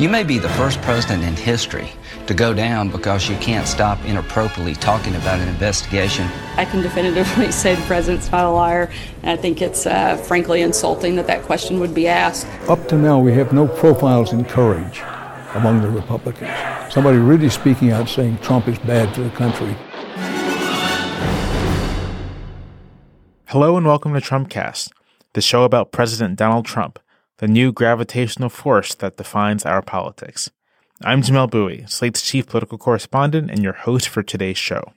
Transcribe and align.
You 0.00 0.08
may 0.08 0.24
be 0.24 0.38
the 0.38 0.48
first 0.50 0.80
president 0.80 1.24
in 1.24 1.36
history 1.36 1.90
to 2.26 2.32
go 2.32 2.54
down 2.54 2.88
because 2.88 3.28
you 3.28 3.36
can't 3.36 3.66
stop 3.66 4.02
inappropriately 4.06 4.74
talking 4.74 5.14
about 5.14 5.40
an 5.40 5.48
investigation. 5.48 6.26
I 6.56 6.64
can 6.64 6.80
definitively 6.80 7.52
say 7.62 7.74
the 7.74 7.82
president's 7.82 8.30
not 8.30 8.46
a 8.46 8.50
liar, 8.50 8.90
and 9.22 9.30
I 9.30 9.36
think 9.36 9.60
it's 9.60 9.84
uh, 9.84 10.16
frankly 10.16 10.62
insulting 10.62 11.16
that 11.16 11.26
that 11.26 11.42
question 11.42 11.80
would 11.80 11.92
be 11.92 12.08
asked. 12.08 12.46
Up 12.68 12.88
to 12.88 12.96
now, 12.96 13.18
we 13.18 13.32
have 13.34 13.52
no 13.52 13.68
profiles 13.68 14.32
in 14.32 14.44
courage 14.46 15.02
among 15.54 15.82
the 15.82 15.90
Republicans. 15.90 16.50
Somebody 16.90 17.18
really 17.18 17.50
speaking 17.50 17.90
out 17.90 18.08
saying 18.08 18.38
Trump 18.38 18.68
is 18.68 18.78
bad 18.78 19.14
for 19.14 19.20
the 19.20 19.30
country. 19.30 19.76
Hello 23.48 23.76
and 23.76 23.84
welcome 23.84 24.14
to 24.14 24.20
Trumpcast, 24.20 24.92
the 25.34 25.42
show 25.42 25.64
about 25.64 25.92
President 25.92 26.36
Donald 26.36 26.64
Trump 26.64 26.98
the 27.40 27.48
new 27.48 27.72
gravitational 27.72 28.50
force 28.50 28.94
that 28.96 29.16
defines 29.16 29.64
our 29.64 29.80
politics. 29.80 30.50
I'm 31.02 31.22
Jamelle 31.22 31.50
Bouie, 31.50 31.86
Slate's 31.88 32.20
chief 32.20 32.46
political 32.46 32.76
correspondent 32.76 33.50
and 33.50 33.62
your 33.62 33.72
host 33.72 34.10
for 34.10 34.22
today's 34.22 34.58
show. 34.58 34.92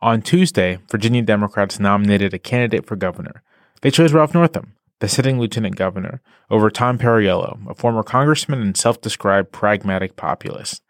On 0.00 0.22
Tuesday, 0.22 0.78
Virginia 0.90 1.20
Democrats 1.20 1.78
nominated 1.78 2.32
a 2.32 2.38
candidate 2.38 2.86
for 2.86 2.96
governor. 2.96 3.42
They 3.82 3.90
chose 3.90 4.14
Ralph 4.14 4.32
Northam, 4.32 4.72
the 5.00 5.08
sitting 5.08 5.38
lieutenant 5.38 5.76
governor, 5.76 6.22
over 6.48 6.70
Tom 6.70 6.96
Perriello, 6.96 7.70
a 7.70 7.74
former 7.74 8.02
congressman 8.02 8.62
and 8.62 8.74
self 8.74 9.02
described 9.02 9.52
pragmatic 9.52 10.16
populist. 10.16 10.82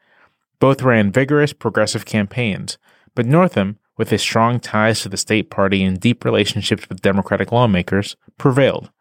Both 0.60 0.82
ran 0.82 1.10
vigorous, 1.10 1.52
progressive 1.52 2.04
campaigns, 2.04 2.78
but 3.16 3.26
Northam, 3.26 3.80
with 3.98 4.10
his 4.10 4.22
strong 4.22 4.60
ties 4.60 5.00
to 5.00 5.08
the 5.08 5.16
state 5.16 5.50
party 5.50 5.82
and 5.82 5.98
deep 5.98 6.24
relationships 6.24 6.88
with 6.88 7.02
Democratic 7.02 7.50
lawmakers, 7.50 8.14
prevailed. 8.38 8.92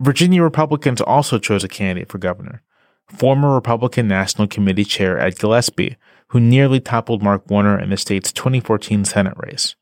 Virginia 0.00 0.42
Republicans 0.42 1.00
also 1.00 1.38
chose 1.38 1.64
a 1.64 1.68
candidate 1.68 2.08
for 2.08 2.18
governor, 2.18 2.62
former 3.08 3.54
Republican 3.54 4.06
National 4.06 4.46
Committee 4.46 4.84
Chair 4.84 5.18
Ed 5.18 5.38
Gillespie, 5.38 5.96
who 6.28 6.38
nearly 6.38 6.78
toppled 6.78 7.22
Mark 7.22 7.50
Warner 7.50 7.78
in 7.78 7.90
the 7.90 7.96
state's 7.96 8.32
2014 8.32 9.04
Senate 9.04 9.34
race. 9.36 9.74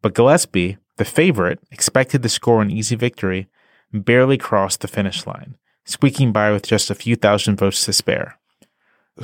But 0.00 0.14
Gillespie, 0.14 0.78
the 0.96 1.04
favorite, 1.04 1.58
expected 1.70 2.22
to 2.22 2.28
score 2.28 2.62
an 2.62 2.70
easy 2.70 2.96
victory, 2.96 3.48
barely 3.92 4.38
crossed 4.38 4.80
the 4.80 4.88
finish 4.88 5.26
line, 5.26 5.56
squeaking 5.84 6.32
by 6.32 6.52
with 6.52 6.66
just 6.66 6.90
a 6.90 6.94
few 6.94 7.16
thousand 7.16 7.56
votes 7.56 7.84
to 7.84 7.92
spare. 7.92 8.38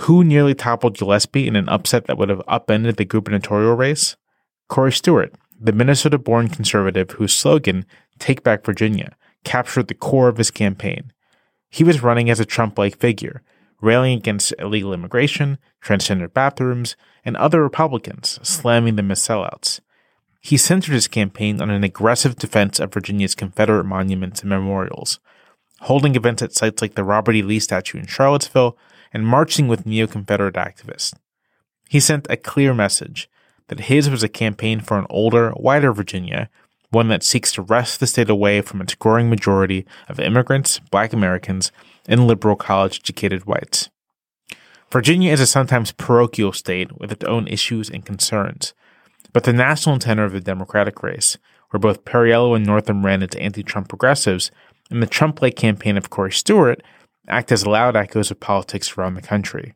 Who 0.00 0.22
nearly 0.22 0.54
toppled 0.54 0.98
Gillespie 0.98 1.46
in 1.46 1.56
an 1.56 1.68
upset 1.70 2.06
that 2.06 2.18
would 2.18 2.28
have 2.28 2.42
upended 2.46 2.96
the 2.96 3.04
gubernatorial 3.06 3.74
race? 3.74 4.16
Corey 4.68 4.92
Stewart, 4.92 5.34
the 5.58 5.72
Minnesota 5.72 6.18
born 6.18 6.48
conservative 6.48 7.12
whose 7.12 7.34
slogan, 7.34 7.86
Take 8.18 8.42
Back 8.42 8.64
Virginia, 8.64 9.16
captured 9.46 9.86
the 9.86 9.94
core 9.94 10.28
of 10.28 10.36
his 10.36 10.50
campaign. 10.50 11.12
He 11.70 11.84
was 11.84 12.02
running 12.02 12.28
as 12.28 12.40
a 12.40 12.44
Trump 12.44 12.76
like 12.76 12.98
figure, 12.98 13.42
railing 13.80 14.18
against 14.18 14.52
illegal 14.58 14.92
immigration, 14.92 15.58
transgender 15.82 16.30
bathrooms, 16.30 16.96
and 17.24 17.36
other 17.36 17.62
Republicans, 17.62 18.40
slamming 18.42 18.96
them 18.96 19.10
as 19.10 19.20
sellouts. 19.20 19.80
He 20.40 20.56
centered 20.56 20.92
his 20.92 21.08
campaign 21.08 21.60
on 21.60 21.70
an 21.70 21.84
aggressive 21.84 22.36
defense 22.36 22.80
of 22.80 22.92
Virginia's 22.92 23.34
Confederate 23.36 23.84
monuments 23.84 24.40
and 24.40 24.50
memorials, 24.50 25.20
holding 25.80 26.16
events 26.16 26.42
at 26.42 26.52
sites 26.52 26.82
like 26.82 26.94
the 26.94 27.04
Robert 27.04 27.36
E. 27.36 27.42
Lee 27.42 27.60
statue 27.60 27.98
in 27.98 28.06
Charlottesville 28.06 28.76
and 29.12 29.26
marching 29.26 29.68
with 29.68 29.86
neo 29.86 30.08
Confederate 30.08 30.56
activists. 30.56 31.14
He 31.88 32.00
sent 32.00 32.26
a 32.28 32.36
clear 32.36 32.74
message 32.74 33.30
that 33.68 33.80
his 33.80 34.10
was 34.10 34.24
a 34.24 34.28
campaign 34.28 34.80
for 34.80 34.98
an 34.98 35.06
older, 35.08 35.50
whiter 35.50 35.92
Virginia 35.92 36.50
one 36.90 37.08
that 37.08 37.22
seeks 37.22 37.52
to 37.52 37.62
wrest 37.62 38.00
the 38.00 38.06
state 38.06 38.30
away 38.30 38.60
from 38.60 38.80
its 38.80 38.94
growing 38.94 39.28
majority 39.28 39.86
of 40.08 40.20
immigrants, 40.20 40.78
black 40.90 41.12
Americans, 41.12 41.72
and 42.06 42.26
liberal 42.26 42.56
college 42.56 43.00
educated 43.00 43.44
whites. 43.46 43.90
Virginia 44.92 45.32
is 45.32 45.40
a 45.40 45.46
sometimes 45.46 45.92
parochial 45.92 46.52
state 46.52 46.98
with 46.98 47.10
its 47.10 47.24
own 47.24 47.48
issues 47.48 47.90
and 47.90 48.06
concerns, 48.06 48.72
but 49.32 49.44
the 49.44 49.52
national 49.52 49.98
tenor 49.98 50.24
of 50.24 50.32
the 50.32 50.40
Democratic 50.40 51.02
race, 51.02 51.36
where 51.70 51.80
both 51.80 52.04
Perriello 52.04 52.54
and 52.54 52.64
Northam 52.64 53.04
ran 53.04 53.22
as 53.22 53.34
anti 53.34 53.62
Trump 53.62 53.88
progressives, 53.88 54.50
and 54.88 55.02
the 55.02 55.06
Trump 55.06 55.42
like 55.42 55.56
campaign 55.56 55.96
of 55.96 56.10
Corey 56.10 56.30
Stewart 56.32 56.82
act 57.28 57.50
as 57.50 57.66
loud 57.66 57.96
echoes 57.96 58.30
of 58.30 58.38
politics 58.38 58.96
around 58.96 59.14
the 59.14 59.22
country. 59.22 59.74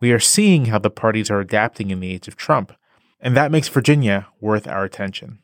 We 0.00 0.12
are 0.12 0.20
seeing 0.20 0.66
how 0.66 0.78
the 0.78 0.90
parties 0.90 1.30
are 1.30 1.40
adapting 1.40 1.90
in 1.90 2.00
the 2.00 2.12
age 2.12 2.28
of 2.28 2.36
Trump, 2.36 2.72
and 3.20 3.36
that 3.36 3.50
makes 3.50 3.68
Virginia 3.68 4.28
worth 4.40 4.68
our 4.68 4.84
attention. 4.84 5.40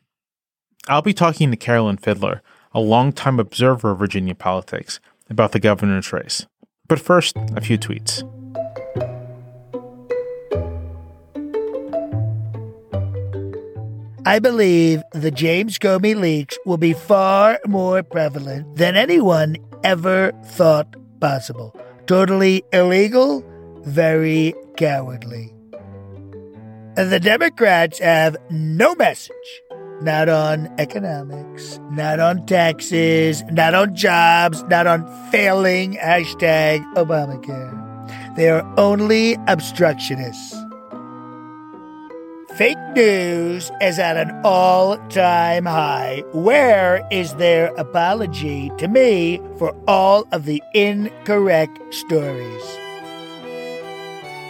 I'll 0.87 1.01
be 1.01 1.13
talking 1.13 1.49
to 1.49 1.57
Carolyn 1.57 1.97
Fiddler, 1.97 2.43
a 2.71 2.79
longtime 2.79 3.39
observer 3.39 3.91
of 3.91 3.99
Virginia 3.99 4.35
politics, 4.35 4.99
about 5.29 5.51
the 5.51 5.59
governor's 5.59 6.13
race. 6.13 6.45
But 6.87 6.99
first, 6.99 7.35
a 7.55 7.61
few 7.61 7.79
tweets. 7.79 8.21
I 14.27 14.37
believe 14.39 15.01
the 15.11 15.31
James 15.31 15.79
Comey 15.79 16.15
leaks 16.15 16.57
will 16.65 16.77
be 16.77 16.93
far 16.93 17.59
more 17.65 18.03
prevalent 18.03 18.75
than 18.75 18.95
anyone 18.95 19.57
ever 19.83 20.33
thought 20.45 20.95
possible. 21.19 21.75
Totally 22.05 22.63
illegal, 22.71 23.43
very 23.85 24.53
cowardly. 24.77 25.51
The 26.95 27.19
Democrats 27.19 27.97
have 27.99 28.37
no 28.49 28.93
message 28.95 29.33
not 30.01 30.29
on 30.29 30.67
economics, 30.77 31.79
not 31.91 32.19
on 32.19 32.45
taxes, 32.45 33.43
not 33.51 33.73
on 33.73 33.95
jobs, 33.95 34.63
not 34.63 34.87
on 34.87 35.05
failing 35.31 35.93
hashtag 35.93 36.83
Obamacare. 36.95 38.35
They 38.35 38.49
are 38.49 38.63
only 38.77 39.35
obstructionists. 39.47 40.53
Fake 42.57 42.77
news 42.95 43.69
is 43.81 43.99
at 43.99 44.15
an 44.15 44.31
all 44.45 44.97
time 45.09 45.65
high. 45.65 46.23
Where 46.31 47.05
is 47.11 47.33
their 47.35 47.73
apology 47.75 48.71
to 48.77 48.87
me 48.87 49.41
for 49.57 49.75
all 49.87 50.25
of 50.31 50.45
the 50.45 50.63
incorrect 50.73 51.93
stories? 51.93 52.84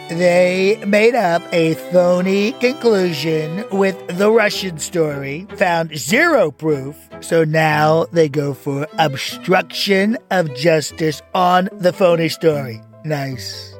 They 0.08 0.80
made 0.86 1.16
up 1.16 1.42
a 1.52 1.74
phony 1.90 2.52
conclusion 2.52 3.64
with 3.72 3.96
the 4.16 4.30
Russian 4.30 4.78
story, 4.78 5.48
found 5.56 5.98
zero 5.98 6.52
proof, 6.52 6.96
so 7.20 7.42
now 7.42 8.06
they 8.12 8.28
go 8.28 8.54
for 8.54 8.86
obstruction 8.98 10.16
of 10.30 10.54
justice 10.54 11.22
on 11.34 11.68
the 11.72 11.92
phony 11.92 12.28
story. 12.28 12.80
Nice. 13.04 13.76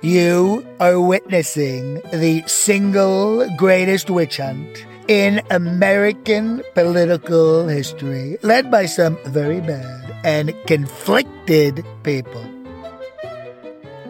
You 0.00 0.64
are 0.78 1.00
witnessing 1.00 2.00
the 2.12 2.44
single 2.46 3.50
greatest 3.56 4.10
witch 4.10 4.36
hunt 4.36 4.86
in 5.08 5.42
American 5.50 6.62
political 6.74 7.66
history, 7.66 8.38
led 8.42 8.70
by 8.70 8.86
some 8.86 9.18
very 9.26 9.60
bad 9.60 10.14
and 10.22 10.54
conflicted 10.66 11.84
people. 12.04 12.57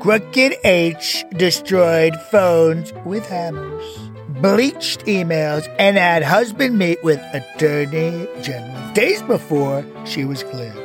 Crooked 0.00 0.54
H 0.62 1.24
destroyed 1.36 2.14
phones 2.30 2.92
with 3.04 3.28
hammers, 3.28 3.98
bleached 4.28 5.00
emails, 5.06 5.68
and 5.76 5.96
had 5.96 6.22
husband 6.22 6.78
meet 6.78 7.02
with 7.02 7.18
Attorney 7.34 8.28
General 8.40 8.92
days 8.94 9.22
before 9.22 9.84
she 10.06 10.24
was 10.24 10.44
cleared. 10.44 10.76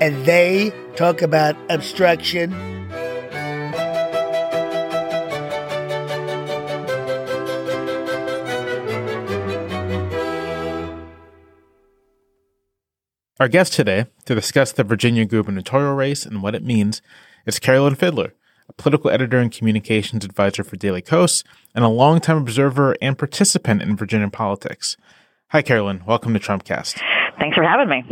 And 0.00 0.24
they 0.24 0.72
talk 0.96 1.20
about 1.20 1.54
obstruction. 1.68 2.54
Our 13.38 13.48
guest 13.48 13.74
today 13.74 14.06
to 14.24 14.34
discuss 14.34 14.72
the 14.72 14.82
Virginia 14.82 15.26
gubernatorial 15.26 15.94
race 15.94 16.24
and 16.24 16.42
what 16.42 16.54
it 16.54 16.64
means 16.64 17.02
is 17.44 17.58
Carolyn 17.58 17.94
Fiddler 17.94 18.32
a 18.68 18.72
political 18.74 19.10
editor 19.10 19.38
and 19.38 19.52
communications 19.52 20.24
advisor 20.24 20.64
for 20.64 20.76
Daily 20.76 21.02
Kos, 21.02 21.44
and 21.74 21.84
a 21.84 21.88
longtime 21.88 22.38
observer 22.38 22.96
and 23.00 23.18
participant 23.18 23.82
in 23.82 23.96
Virginia 23.96 24.28
politics. 24.28 24.96
Hi, 25.50 25.62
Carolyn. 25.62 26.02
Welcome 26.06 26.34
to 26.34 26.40
Trumpcast. 26.40 27.00
Thanks 27.38 27.56
for 27.56 27.62
having 27.62 27.88
me. 27.88 28.04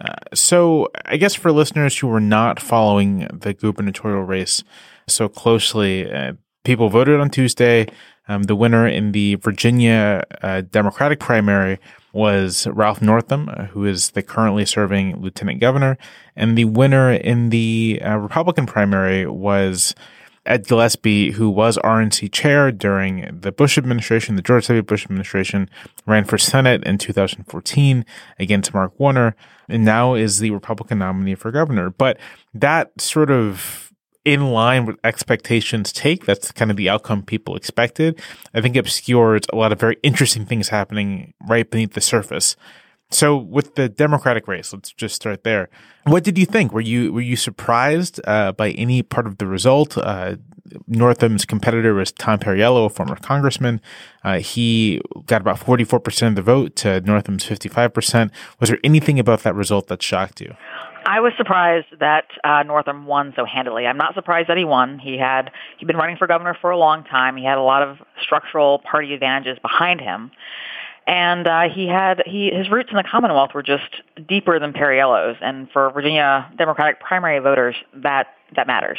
Uh, 0.00 0.14
so, 0.34 0.88
I 1.04 1.16
guess 1.16 1.34
for 1.34 1.50
listeners 1.50 1.96
who 1.96 2.08
were 2.08 2.20
not 2.20 2.60
following 2.60 3.26
the 3.32 3.54
gubernatorial 3.54 4.22
race 4.22 4.62
so 5.06 5.28
closely, 5.28 6.10
uh, 6.10 6.34
people 6.64 6.88
voted 6.88 7.20
on 7.20 7.30
Tuesday. 7.30 7.86
Um, 8.28 8.42
the 8.42 8.54
winner 8.54 8.86
in 8.86 9.12
the 9.12 9.36
Virginia 9.36 10.22
uh, 10.42 10.60
Democratic 10.60 11.18
primary 11.18 11.78
was 12.18 12.66
Ralph 12.66 13.00
Northam, 13.00 13.48
uh, 13.48 13.66
who 13.66 13.84
is 13.84 14.10
the 14.10 14.24
currently 14.24 14.66
serving 14.66 15.22
lieutenant 15.22 15.60
governor, 15.60 15.96
and 16.34 16.58
the 16.58 16.64
winner 16.64 17.12
in 17.12 17.50
the 17.50 18.02
uh, 18.04 18.16
Republican 18.16 18.66
primary 18.66 19.24
was 19.24 19.94
Ed 20.44 20.66
Gillespie, 20.66 21.30
who 21.30 21.48
was 21.48 21.78
RNC 21.78 22.32
chair 22.32 22.72
during 22.72 23.38
the 23.40 23.52
Bush 23.52 23.78
administration, 23.78 24.34
the 24.34 24.42
George 24.42 24.66
W. 24.66 24.82
Bush 24.82 25.04
administration, 25.04 25.70
ran 26.06 26.24
for 26.24 26.38
Senate 26.38 26.82
in 26.82 26.98
2014 26.98 28.04
against 28.40 28.74
Mark 28.74 28.98
Warner, 28.98 29.36
and 29.68 29.84
now 29.84 30.14
is 30.14 30.40
the 30.40 30.50
Republican 30.50 30.98
nominee 30.98 31.36
for 31.36 31.52
governor. 31.52 31.88
But 31.88 32.18
that 32.52 33.00
sort 33.00 33.30
of 33.30 33.87
in 34.32 34.50
line 34.50 34.86
with 34.86 34.96
expectations 35.04 35.92
take, 35.92 36.26
that's 36.26 36.52
kind 36.52 36.70
of 36.70 36.76
the 36.76 36.88
outcome 36.88 37.22
people 37.22 37.56
expected, 37.56 38.20
I 38.54 38.60
think 38.60 38.76
obscures 38.76 39.42
a 39.52 39.56
lot 39.56 39.72
of 39.72 39.80
very 39.80 39.96
interesting 40.02 40.46
things 40.46 40.68
happening 40.68 41.34
right 41.48 41.68
beneath 41.68 41.94
the 41.94 42.00
surface. 42.00 42.56
So 43.10 43.36
with 43.36 43.74
the 43.74 43.88
Democratic 43.88 44.46
race, 44.46 44.72
let's 44.72 44.92
just 44.92 45.14
start 45.14 45.42
there. 45.42 45.70
What 46.04 46.24
did 46.24 46.36
you 46.36 46.44
think? 46.44 46.72
Were 46.72 46.82
you 46.82 47.12
were 47.12 47.22
you 47.22 47.36
surprised 47.36 48.20
uh, 48.26 48.52
by 48.52 48.72
any 48.72 49.02
part 49.02 49.26
of 49.26 49.38
the 49.38 49.46
result? 49.46 49.96
Uh, 49.96 50.36
Northam's 50.86 51.46
competitor 51.46 51.94
was 51.94 52.12
Tom 52.12 52.38
Perriello, 52.38 52.84
a 52.84 52.90
former 52.90 53.16
congressman. 53.16 53.80
Uh, 54.22 54.40
he 54.40 55.00
got 55.24 55.40
about 55.40 55.58
forty 55.58 55.84
four 55.84 56.00
percent 56.00 56.32
of 56.38 56.44
the 56.44 56.52
vote 56.52 56.76
to 56.76 57.00
Northam's 57.00 57.44
fifty 57.44 57.70
five 57.70 57.94
percent. 57.94 58.30
Was 58.60 58.68
there 58.68 58.78
anything 58.84 59.18
about 59.18 59.42
that 59.42 59.54
result 59.54 59.86
that 59.86 60.02
shocked 60.02 60.42
you? 60.42 60.54
I 61.06 61.20
was 61.20 61.32
surprised 61.36 61.86
that 62.00 62.26
uh, 62.44 62.62
Northam 62.64 63.06
won 63.06 63.32
so 63.36 63.44
handily. 63.44 63.86
I'm 63.86 63.96
not 63.96 64.14
surprised 64.14 64.48
that 64.48 64.56
he 64.56 64.64
won. 64.64 64.98
He 64.98 65.18
had 65.18 65.50
he'd 65.78 65.86
been 65.86 65.96
running 65.96 66.16
for 66.16 66.26
governor 66.26 66.56
for 66.60 66.70
a 66.70 66.78
long 66.78 67.04
time. 67.04 67.36
He 67.36 67.44
had 67.44 67.58
a 67.58 67.62
lot 67.62 67.82
of 67.82 67.98
structural 68.20 68.78
party 68.80 69.14
advantages 69.14 69.58
behind 69.62 70.00
him 70.00 70.30
and 71.08 71.48
uh, 71.48 71.62
he 71.74 71.88
had 71.88 72.22
he 72.26 72.50
his 72.50 72.70
roots 72.70 72.90
in 72.90 72.96
the 72.96 73.02
Commonwealth 73.02 73.54
were 73.54 73.62
just 73.62 74.02
deeper 74.28 74.60
than 74.60 74.74
Perriello's, 74.74 75.38
and 75.40 75.68
for 75.70 75.90
Virginia 75.90 76.52
Democratic 76.58 77.00
primary 77.00 77.38
voters, 77.38 77.74
that 77.94 78.26
that 78.54 78.66
matters. 78.66 78.98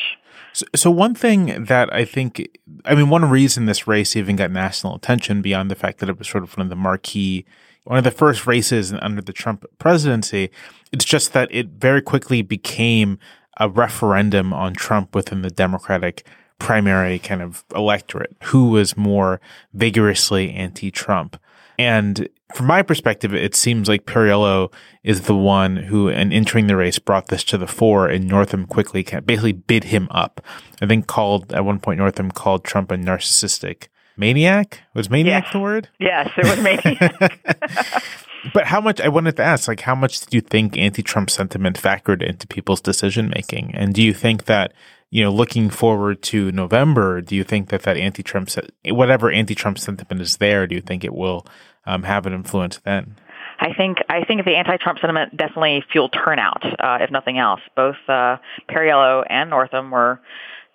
So, 0.54 0.66
so, 0.76 0.92
one 0.92 1.14
thing 1.14 1.66
that 1.66 1.94
I 1.94 2.06
think, 2.06 2.50
I 2.84 2.96
mean, 2.96 3.10
one 3.10 3.30
reason 3.30 3.68
this 3.68 3.88
race 3.88 4.16
even 4.16 4.36
got 4.36 4.50
national 4.50 4.96
attention 4.96 5.44
beyond 5.44 5.70
the 5.70 5.76
fact 5.76 6.00
that 6.00 6.10
it 6.10 6.18
was 6.18 6.28
sort 6.28 6.44
of 6.44 6.58
one 6.58 6.66
of 6.66 6.70
the 6.70 6.76
marquee, 6.76 7.46
one 7.90 7.98
of 7.98 8.04
the 8.04 8.12
first 8.12 8.46
races 8.46 8.94
under 8.94 9.20
the 9.20 9.34
Trump 9.34 9.66
presidency, 9.80 10.52
it's 10.92 11.04
just 11.04 11.34
that 11.34 11.48
it 11.50 11.70
very 11.70 12.04
quickly 12.04 12.44
became 12.44 13.18
a 13.60 13.68
referendum 13.68 14.54
on 14.54 14.76
Trump 14.76 15.16
within 15.16 15.42
the 15.42 15.50
Democratic 15.50 16.24
primary 16.60 17.18
kind 17.18 17.42
of 17.42 17.66
electorate, 17.74 18.38
who 18.44 18.70
was 18.70 18.96
more 18.96 19.42
vigorously 19.74 20.54
anti-Trump. 20.54 21.36
And 21.80 22.30
from 22.54 22.68
my 22.68 22.84
perspective, 22.84 23.34
it 23.34 23.56
seems 23.56 23.90
like 23.90 24.06
Perriello 24.06 24.72
is 25.04 25.22
the 25.22 25.36
one 25.36 25.76
who, 25.76 26.10
in 26.10 26.32
entering 26.32 26.68
the 26.68 26.76
race, 26.76 27.00
brought 27.00 27.30
this 27.30 27.44
to 27.46 27.58
the 27.58 27.66
fore, 27.66 28.08
and 28.08 28.28
Northam 28.28 28.68
quickly 28.68 29.02
basically 29.02 29.54
bid 29.54 29.86
him 29.86 30.08
up. 30.12 30.46
I 30.80 30.86
think 30.86 31.08
called 31.08 31.52
at 31.54 31.66
one 31.66 31.80
point 31.80 31.98
Northam 31.98 32.30
called 32.30 32.64
Trump 32.64 32.92
a 32.92 32.98
narcissistic 32.98 33.88
maniac. 34.20 34.82
Was 34.94 35.10
maniac 35.10 35.46
yes. 35.46 35.54
the 35.54 35.60
word? 35.60 35.90
Yes, 36.00 36.30
it 36.38 36.46
was 36.46 36.62
maniac. 36.62 38.04
but 38.54 38.66
how 38.66 38.82
much? 38.82 39.02
I 39.02 39.10
wanted 39.10 39.38
to 39.38 39.44
ask, 39.44 39.68
like, 39.68 39.80
how 39.80 39.96
much 39.96 40.20
did 40.20 40.34
you 40.34 40.42
think 40.42 40.78
anti-Trump 40.78 41.30
sentiment 41.30 41.82
factored 41.82 42.22
into 42.22 42.46
people's 42.46 42.82
decision 42.82 43.32
making? 43.34 43.74
And 43.74 43.94
do 43.94 44.04
you 44.04 44.14
think 44.14 44.46
that 44.46 44.74
you 45.12 45.24
know, 45.24 45.32
looking 45.32 45.70
forward 45.70 46.22
to 46.22 46.52
November, 46.52 47.22
do 47.22 47.36
you 47.36 47.44
think 47.44 47.70
that 47.70 47.82
that 47.84 47.98
anti-Trump, 47.98 48.50
whatever 48.86 49.32
anti-Trump 49.32 49.80
sentiment 49.80 50.22
is 50.22 50.38
there, 50.38 50.68
do 50.68 50.76
you 50.76 50.82
think 50.82 51.04
it 51.04 51.14
will 51.14 51.46
um, 51.86 52.04
have 52.04 52.26
an 52.26 52.34
influence 52.34 52.78
then? 52.86 53.16
I 53.60 53.74
think 53.74 53.98
I 54.08 54.24
think 54.24 54.46
the 54.46 54.56
anti-Trump 54.56 55.00
sentiment 55.00 55.36
definitely 55.36 55.84
fueled 55.92 56.14
turnout, 56.14 56.64
uh, 56.80 57.00
if 57.02 57.12
nothing 57.12 57.40
else. 57.40 57.60
Both 57.76 57.98
uh, 58.08 58.38
Perriello 58.70 59.26
and 59.30 59.50
Northam 59.50 59.92
were 59.92 60.22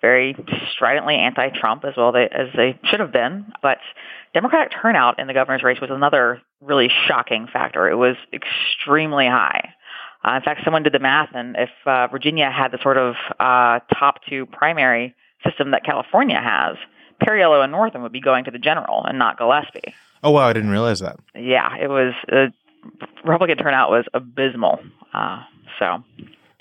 very 0.05 0.35
stridently 0.71 1.15
anti-Trump 1.15 1.83
as 1.83 1.93
well 1.97 2.11
they, 2.11 2.27
as 2.29 2.49
they 2.55 2.77
should 2.83 2.99
have 2.99 3.11
been, 3.11 3.51
but 3.63 3.79
Democratic 4.35 4.71
turnout 4.79 5.17
in 5.19 5.25
the 5.25 5.33
governor's 5.33 5.63
race 5.63 5.81
was 5.81 5.89
another 5.89 6.41
really 6.61 6.91
shocking 7.07 7.47
factor. 7.51 7.89
It 7.89 7.95
was 7.95 8.15
extremely 8.31 9.25
high. 9.25 9.69
Uh, 10.23 10.35
in 10.35 10.41
fact, 10.43 10.61
someone 10.63 10.83
did 10.83 10.93
the 10.93 10.99
math, 10.99 11.29
and 11.33 11.55
if 11.55 11.69
uh, 11.87 12.07
Virginia 12.07 12.51
had 12.51 12.71
the 12.71 12.77
sort 12.83 12.97
of 12.97 13.15
uh, 13.39 13.79
top 13.97 14.19
two 14.29 14.45
primary 14.45 15.15
system 15.43 15.71
that 15.71 15.83
California 15.83 16.39
has, 16.39 16.77
Perriello 17.23 17.63
and 17.63 17.71
Northam 17.71 18.03
would 18.03 18.11
be 18.11 18.21
going 18.21 18.43
to 18.45 18.51
the 18.51 18.59
general 18.59 19.03
and 19.05 19.17
not 19.17 19.37
Gillespie. 19.37 19.93
Oh 20.23 20.31
wow, 20.31 20.47
I 20.47 20.53
didn't 20.53 20.69
realize 20.69 20.99
that. 20.99 21.17
Yeah, 21.33 21.75
it 21.77 21.87
was 21.87 22.13
uh, 22.31 22.47
Republican 23.23 23.57
turnout 23.57 23.89
was 23.89 24.05
abysmal. 24.13 24.79
Uh, 25.13 25.41
so, 25.79 26.03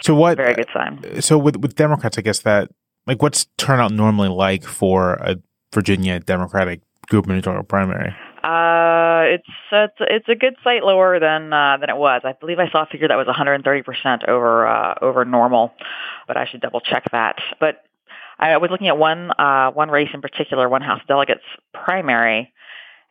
so 0.00 0.14
what? 0.14 0.36
Very 0.36 0.54
good 0.54 0.68
sign. 0.72 1.20
So 1.20 1.36
with 1.36 1.56
with 1.56 1.74
Democrats, 1.74 2.16
I 2.18 2.22
guess 2.22 2.40
that 2.40 2.70
like 3.06 3.22
what's 3.22 3.46
turnout 3.56 3.92
normally 3.92 4.28
like 4.28 4.64
for 4.64 5.14
a 5.14 5.36
Virginia 5.72 6.20
Democratic 6.20 6.80
gubernatorial 7.08 7.64
primary? 7.64 8.14
Uh, 8.42 9.22
it's 9.26 9.48
it's 9.72 9.96
it's 10.00 10.28
a 10.28 10.34
good 10.34 10.54
sight 10.62 10.84
lower 10.84 11.18
than 11.18 11.52
uh, 11.52 11.76
than 11.80 11.88
it 11.88 11.96
was. 11.96 12.22
I 12.24 12.32
believe 12.32 12.58
I 12.58 12.68
saw 12.70 12.82
a 12.82 12.86
figure 12.86 13.08
that 13.08 13.16
was 13.16 13.26
130 13.26 13.82
percent 13.82 14.24
over 14.28 14.66
uh, 14.66 14.94
over 15.00 15.24
normal, 15.24 15.72
but 16.26 16.36
I 16.36 16.46
should 16.46 16.60
double 16.60 16.80
check 16.80 17.04
that. 17.12 17.36
But 17.58 17.82
I 18.38 18.56
was 18.58 18.70
looking 18.70 18.88
at 18.88 18.98
one 18.98 19.30
uh, 19.38 19.70
one 19.70 19.90
race 19.90 20.10
in 20.12 20.20
particular, 20.20 20.68
one 20.68 20.82
House 20.82 21.00
delegates 21.08 21.44
primary, 21.72 22.52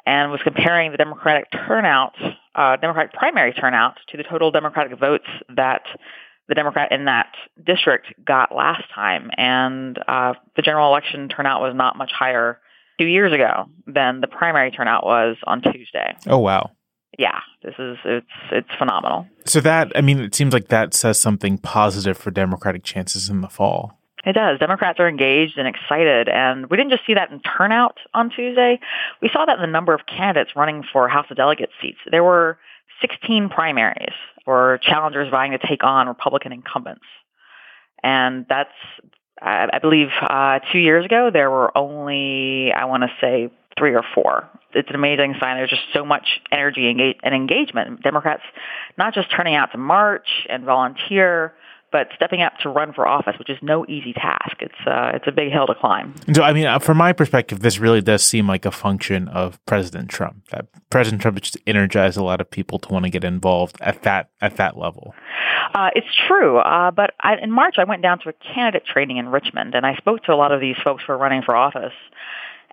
and 0.06 0.32
was 0.32 0.42
comparing 0.44 0.92
the 0.92 0.98
Democratic 0.98 1.50
turnout, 1.52 2.14
uh, 2.56 2.76
Democratic 2.76 3.14
primary 3.14 3.54
turnout, 3.54 3.98
to 4.10 4.18
the 4.18 4.24
total 4.24 4.52
Democratic 4.52 5.00
votes 5.00 5.28
that 5.56 5.84
the 6.48 6.56
Democrat 6.56 6.92
in 6.92 7.06
that 7.06 7.34
district 7.66 8.08
got 8.26 8.54
last 8.54 8.84
time, 8.94 9.32
and 9.38 9.98
uh, 10.08 10.34
the 10.56 10.62
general 10.62 10.90
election 10.90 11.30
turnout 11.30 11.62
was 11.62 11.74
not 11.76 11.98
much 11.98 12.12
higher 12.12 12.60
two 13.00 13.06
years 13.06 13.34
ago 13.34 13.66
than 13.88 14.22
the 14.22 14.28
primary 14.28 14.72
turnout 14.72 15.06
was 15.06 15.38
on 15.46 15.62
Tuesday. 15.62 16.16
Oh 16.28 16.40
wow! 16.40 16.72
Yeah, 17.18 17.40
this 17.64 17.76
is 17.80 17.98
it's 18.06 18.26
it's 18.52 18.76
phenomenal. 18.78 19.28
So 19.46 19.62
that 19.62 19.92
I 19.96 20.02
mean, 20.02 20.20
it 20.20 20.36
seems 20.36 20.54
like 20.54 20.68
that 20.68 20.94
says 20.94 21.20
something 21.20 21.58
positive 21.58 22.18
for 22.18 22.32
Democratic 22.32 22.84
chances 22.84 23.30
in 23.30 23.42
the 23.42 23.50
fall. 23.50 24.00
It 24.26 24.34
does. 24.34 24.58
Democrats 24.60 25.00
are 25.00 25.10
engaged 25.10 25.58
and 25.58 25.68
excited, 25.68 26.30
and 26.30 26.68
we 26.68 26.78
didn't 26.78 26.92
just 26.92 27.06
see 27.06 27.14
that 27.14 27.30
in 27.32 27.42
turnout 27.42 27.98
on 28.14 28.30
Tuesday. 28.30 28.80
We 29.22 29.30
saw 29.32 29.46
that 29.46 29.56
in 29.56 29.62
the 29.62 29.68
number 29.68 29.94
of 29.94 30.02
candidates 30.06 30.56
running 30.56 30.84
for 30.92 31.10
House 31.10 31.28
of 31.30 31.36
Delegates 31.36 31.74
seats. 31.82 32.00
There 32.10 32.24
were 32.24 32.58
16 33.02 33.50
primaries 33.50 34.14
or 34.46 34.80
challengers 34.82 35.30
vying 35.30 35.52
to 35.52 35.60
take 35.60 35.84
on 35.84 36.08
Republican 36.08 36.52
incumbents, 36.52 37.06
and 38.02 38.46
that's 38.50 38.70
I, 39.42 39.80
believe 39.80 40.10
uh, 40.22 40.60
two 40.72 40.80
years 40.80 41.06
ago 41.06 41.30
there 41.32 41.50
were 41.50 41.76
only 41.78 42.72
I 42.72 42.86
want 42.86 43.04
to 43.04 43.10
say 43.20 43.52
three 43.78 43.96
or 43.96 44.04
four. 44.14 44.50
It's 44.74 44.90
an 44.90 44.96
amazing 44.96 45.36
sign. 45.40 45.58
There's 45.58 45.70
just 45.70 45.82
so 45.94 46.06
much 46.06 46.42
energy 46.52 46.90
and 46.90 47.36
engagement. 47.36 48.02
Democrats 48.02 48.44
not 48.98 49.14
just 49.14 49.30
turning 49.32 49.56
out 49.56 49.72
to 49.72 49.78
march 49.78 50.48
and 50.50 50.64
volunteer, 50.64 51.54
but 51.94 52.10
stepping 52.16 52.42
up 52.42 52.58
to 52.58 52.70
run 52.70 52.92
for 52.92 53.08
office, 53.08 53.38
which 53.38 53.52
is 53.52 53.58
no 53.62 53.86
easy 53.88 54.12
task. 54.14 54.58
It's 54.60 54.88
uh, 54.88 55.12
it's 55.14 55.28
a 55.28 55.32
big 55.32 55.52
hill 55.52 55.68
to 55.68 55.76
climb. 55.76 56.16
So, 56.34 56.42
I 56.42 56.52
mean, 56.52 56.66
uh, 56.66 56.80
from 56.80 56.98
my 56.98 57.14
perspective, 57.14 57.60
this 57.60 57.80
really 57.80 58.02
does 58.02 58.24
seem 58.24 58.48
like 58.48 58.66
a 58.66 58.72
function 58.72 59.28
of 59.30 59.64
President 59.68 60.10
Trump. 60.10 60.50
That 60.50 60.66
President 60.90 61.22
Trump 61.22 61.40
just 61.40 61.58
energized 61.68 62.18
a 62.18 62.24
lot 62.24 62.42
of 62.42 62.50
people 62.50 62.80
to 62.80 62.90
want 62.90 63.06
to 63.06 63.12
get 63.12 63.24
involved 63.24 63.78
at 63.80 64.02
that 64.02 64.32
at 64.42 64.58
that 64.58 64.76
level. 64.76 65.14
Uh, 65.76 65.92
it's 65.96 66.08
true, 66.28 66.58
uh, 66.58 66.92
but 66.92 67.14
I, 67.22 67.36
in 67.38 67.52
March 67.52 67.76
I 67.78 67.84
went 67.84 68.02
down 68.02 68.20
to 68.20 68.30
a 68.30 68.34
candidate 68.54 68.86
training 68.86 69.18
in 69.18 69.30
Richmond, 69.30 69.76
and 69.76 69.86
I 69.86 69.96
spoke 69.96 70.24
to 70.24 70.34
a 70.34 70.36
lot 70.36 70.52
of 70.52 70.60
these 70.60 70.76
folks 70.84 71.04
who 71.06 71.14
are 71.14 71.18
running 71.18 71.44
for 71.44 71.56
office, 71.56 71.94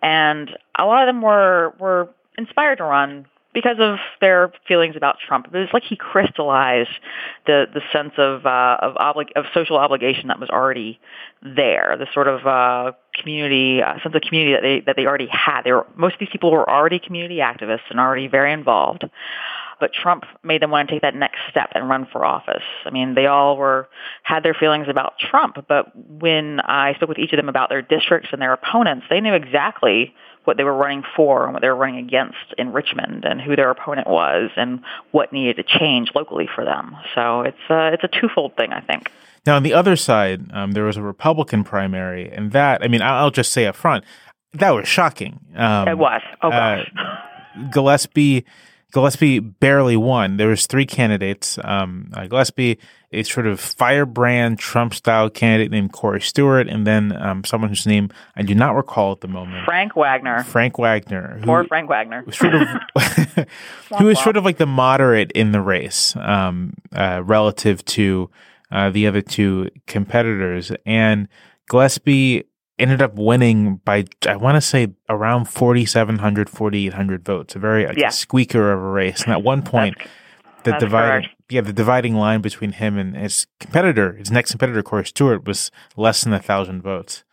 and 0.03 0.51
a 0.79 0.87
lot 0.87 1.07
of 1.07 1.15
them 1.15 1.23
were 1.23 1.75
were 1.79 2.09
inspired 2.39 2.79
to 2.79 2.85
run 2.85 3.27
because 3.53 3.77
of 3.81 3.99
their 4.21 4.53
feelings 4.69 4.97
about 4.97 5.17
Trump. 5.19 5.47
It 5.47 5.59
was 5.59 5.69
like 5.73 5.83
he 5.83 5.97
crystallized 5.97 6.91
the 7.47 7.67
the 7.73 7.81
sense 7.93 8.13
of 8.17 8.47
uh, 8.47 8.77
of 8.81 8.95
obli- 8.95 9.33
of 9.35 9.47
social 9.53 9.77
obligation 9.77 10.29
that 10.29 10.39
was 10.39 10.49
already 10.51 11.01
there. 11.43 11.97
The 11.99 12.07
sort 12.13 12.29
of 12.29 12.47
uh, 12.47 12.93
community 13.15 13.83
uh, 13.83 14.01
sense 14.03 14.15
of 14.15 14.23
community 14.23 14.53
that 14.53 14.63
they 14.63 14.81
that 14.81 14.97
they 14.97 15.07
already 15.07 15.29
had. 15.29 15.63
They 15.63 15.73
were 15.73 15.87
most 15.97 16.15
of 16.15 16.21
these 16.21 16.29
people 16.31 16.51
were 16.51 16.69
already 16.69 16.99
community 16.99 17.37
activists 17.37 17.91
and 17.91 17.99
already 17.99 18.29
very 18.29 18.53
involved. 18.53 19.05
But 19.81 19.93
Trump 19.93 20.25
made 20.45 20.63
them 20.63 20.71
want 20.71 20.89
to 20.89 20.95
take 20.95 21.03
that 21.03 21.15
next 21.15 21.39
step 21.51 21.71
and 21.75 21.89
run 21.89 22.07
for 22.13 22.25
office. 22.25 22.63
I 22.85 22.91
mean, 22.91 23.15
they 23.15 23.27
all 23.27 23.57
were 23.57 23.89
had 24.23 24.43
their 24.43 24.55
feelings 24.55 24.87
about 24.89 25.15
Trump, 25.19 25.65
but 25.69 25.97
when 25.97 26.61
I 26.61 26.95
spoke 26.95 27.09
with 27.09 27.19
each 27.19 27.33
of 27.33 27.39
them 27.39 27.49
about 27.49 27.69
their 27.69 27.83
districts 27.83 28.29
and 28.33 28.41
their 28.41 28.53
opponents, 28.53 29.07
they 29.11 29.21
knew 29.21 29.35
exactly 29.35 30.15
what 30.45 30.57
they 30.57 30.65
were 30.65 30.75
running 30.75 31.03
for 31.17 31.45
and 31.45 31.53
what 31.53 31.63
they 31.63 31.69
were 31.69 31.77
running 31.77 32.05
against 32.05 32.55
in 32.57 32.73
Richmond 32.73 33.25
and 33.25 33.41
who 33.41 33.57
their 33.57 33.71
opponent 33.71 34.09
was 34.09 34.51
and 34.57 34.81
what 35.11 35.33
needed 35.33 35.57
to 35.57 35.79
change 35.79 36.11
locally 36.15 36.49
for 36.55 36.65
them. 36.65 36.97
So 37.15 37.43
it's 37.43 37.59
a, 37.69 37.93
it's 37.93 38.05
a 38.05 38.09
twofold 38.09 38.57
thing, 38.57 38.73
I 38.73 38.81
think. 38.81 39.11
Now, 39.47 39.57
on 39.57 39.63
the 39.63 39.75
other 39.75 39.97
side, 39.97 40.51
um, 40.53 40.73
there 40.73 40.85
was 40.85 40.97
a 40.97 41.03
Republican 41.03 41.65
primary, 41.65 42.31
and 42.31 42.53
that, 42.53 42.83
I 42.83 42.89
mean, 42.89 43.03
I'll 43.03 43.31
just 43.31 43.53
say 43.53 43.67
up 43.67 43.77
front, 43.77 44.05
that 44.55 44.71
was 44.71 44.89
shocking. 44.89 45.41
Um, 45.57 45.89
it 45.89 45.99
was. 45.99 46.23
Oh, 46.43 46.51
gosh. 46.51 46.91
Uh, 46.99 47.69
Gillespie 47.71 48.45
Gillespie 48.91 49.39
barely 49.39 49.97
won. 49.97 50.37
There 50.37 50.49
was 50.49 50.67
three 50.67 50.87
candidates. 50.87 51.59
Um, 51.63 52.11
uh, 52.15 52.27
Gillespie, 52.27 52.79
a 53.13 53.23
sort 53.23 53.47
of 53.47 53.61
firebrand 53.61 54.59
Trump-style 54.59 55.31
candidate 55.31 55.71
named 55.71 55.93
Corey 55.93 56.21
Stewart, 56.21 56.69
and 56.69 56.87
then 56.87 57.17
um, 57.17 57.45
someone 57.45 57.69
whose 57.69 57.87
name 57.87 58.11
I 58.37 58.43
do 58.43 58.55
not 58.55 58.75
recall 58.75 59.13
at 59.13 59.21
the 59.21 59.29
moment. 59.29 59.65
Frank 59.65 59.97
Wagner. 59.97 60.45
Frank 60.45 60.79
Wagner. 60.79 61.41
Poor 61.43 61.65
Frank 61.65 61.89
Wagner. 61.89 62.25
Sort 62.33 62.55
of, 62.55 62.69
who 63.99 64.07
was 64.07 64.21
sort 64.23 64.37
of 64.37 64.45
like 64.45 64.59
the 64.59 64.67
moderate 64.67 65.33
in 65.33 65.53
the 65.53 65.61
race 65.61 66.15
um, 66.17 66.75
uh, 66.93 67.23
relative 67.25 67.85
to 67.87 68.31
uh, 68.71 68.91
the 68.91 69.07
other 69.07 69.21
two 69.21 69.69
competitors, 69.87 70.73
and 70.85 71.29
Gillespie 71.69 72.45
ended 72.81 73.03
up 73.03 73.15
winning 73.15 73.77
by 73.85 74.05
I 74.27 74.37
want 74.37 74.57
to 74.57 74.61
say 74.61 74.93
around 75.09 75.47
4700 75.47 76.49
4800 76.49 77.25
votes 77.25 77.55
a 77.55 77.59
very 77.59 77.87
like, 77.87 77.97
yeah. 77.97 78.09
squeaker 78.09 78.73
of 78.73 78.79
a 78.79 78.91
race 78.91 79.23
and 79.23 79.33
at 79.33 79.43
one 79.43 79.63
point 79.63 79.97
that's, 79.99 80.11
the 80.65 80.71
that's 80.73 80.85
dividing 80.85 81.23
correct. 81.29 81.43
yeah 81.51 81.61
the 81.61 81.73
dividing 81.73 82.15
line 82.15 82.41
between 82.41 82.73
him 82.73 82.99
and 82.99 83.17
his 83.17 83.47
competitor 83.59 84.15
his 84.15 84.31
next 84.31 84.51
competitor 84.53 84.83
Corey 84.83 85.07
Stewart 85.07 85.47
was 85.47 85.71
less 85.97 86.23
than 86.23 86.33
a 86.33 86.41
thousand 86.41 86.83
votes 86.83 87.25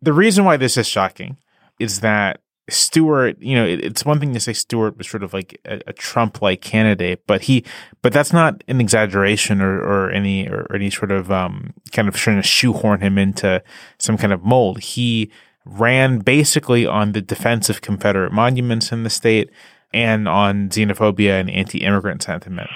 the 0.00 0.12
reason 0.12 0.44
why 0.44 0.56
this 0.56 0.76
is 0.76 0.86
shocking 0.86 1.36
is 1.78 2.00
that 2.00 2.40
Stewart, 2.68 3.36
you 3.40 3.56
know, 3.56 3.66
it, 3.66 3.84
it's 3.84 4.04
one 4.04 4.20
thing 4.20 4.32
to 4.34 4.40
say 4.40 4.52
Stewart 4.52 4.96
was 4.96 5.08
sort 5.08 5.22
of 5.22 5.34
like 5.34 5.60
a, 5.64 5.80
a 5.88 5.92
Trump-like 5.92 6.60
candidate, 6.60 7.26
but 7.26 7.42
he, 7.42 7.64
but 8.02 8.12
that's 8.12 8.32
not 8.32 8.62
an 8.68 8.80
exaggeration 8.80 9.60
or, 9.60 9.80
or 9.80 10.10
any 10.10 10.48
or 10.48 10.72
any 10.74 10.90
sort 10.90 11.10
of 11.10 11.30
um, 11.32 11.72
kind 11.92 12.08
of 12.08 12.14
trying 12.14 12.40
to 12.40 12.46
shoehorn 12.46 13.00
him 13.00 13.18
into 13.18 13.62
some 13.98 14.16
kind 14.16 14.32
of 14.32 14.44
mold. 14.44 14.80
He 14.80 15.30
ran 15.64 16.18
basically 16.18 16.86
on 16.86 17.12
the 17.12 17.22
defense 17.22 17.68
of 17.68 17.80
Confederate 17.80 18.32
monuments 18.32 18.92
in 18.92 19.02
the 19.02 19.10
state 19.10 19.50
and 19.92 20.28
on 20.28 20.68
xenophobia 20.68 21.40
and 21.40 21.50
anti-immigrant 21.50 22.22
sentiment. 22.22 22.70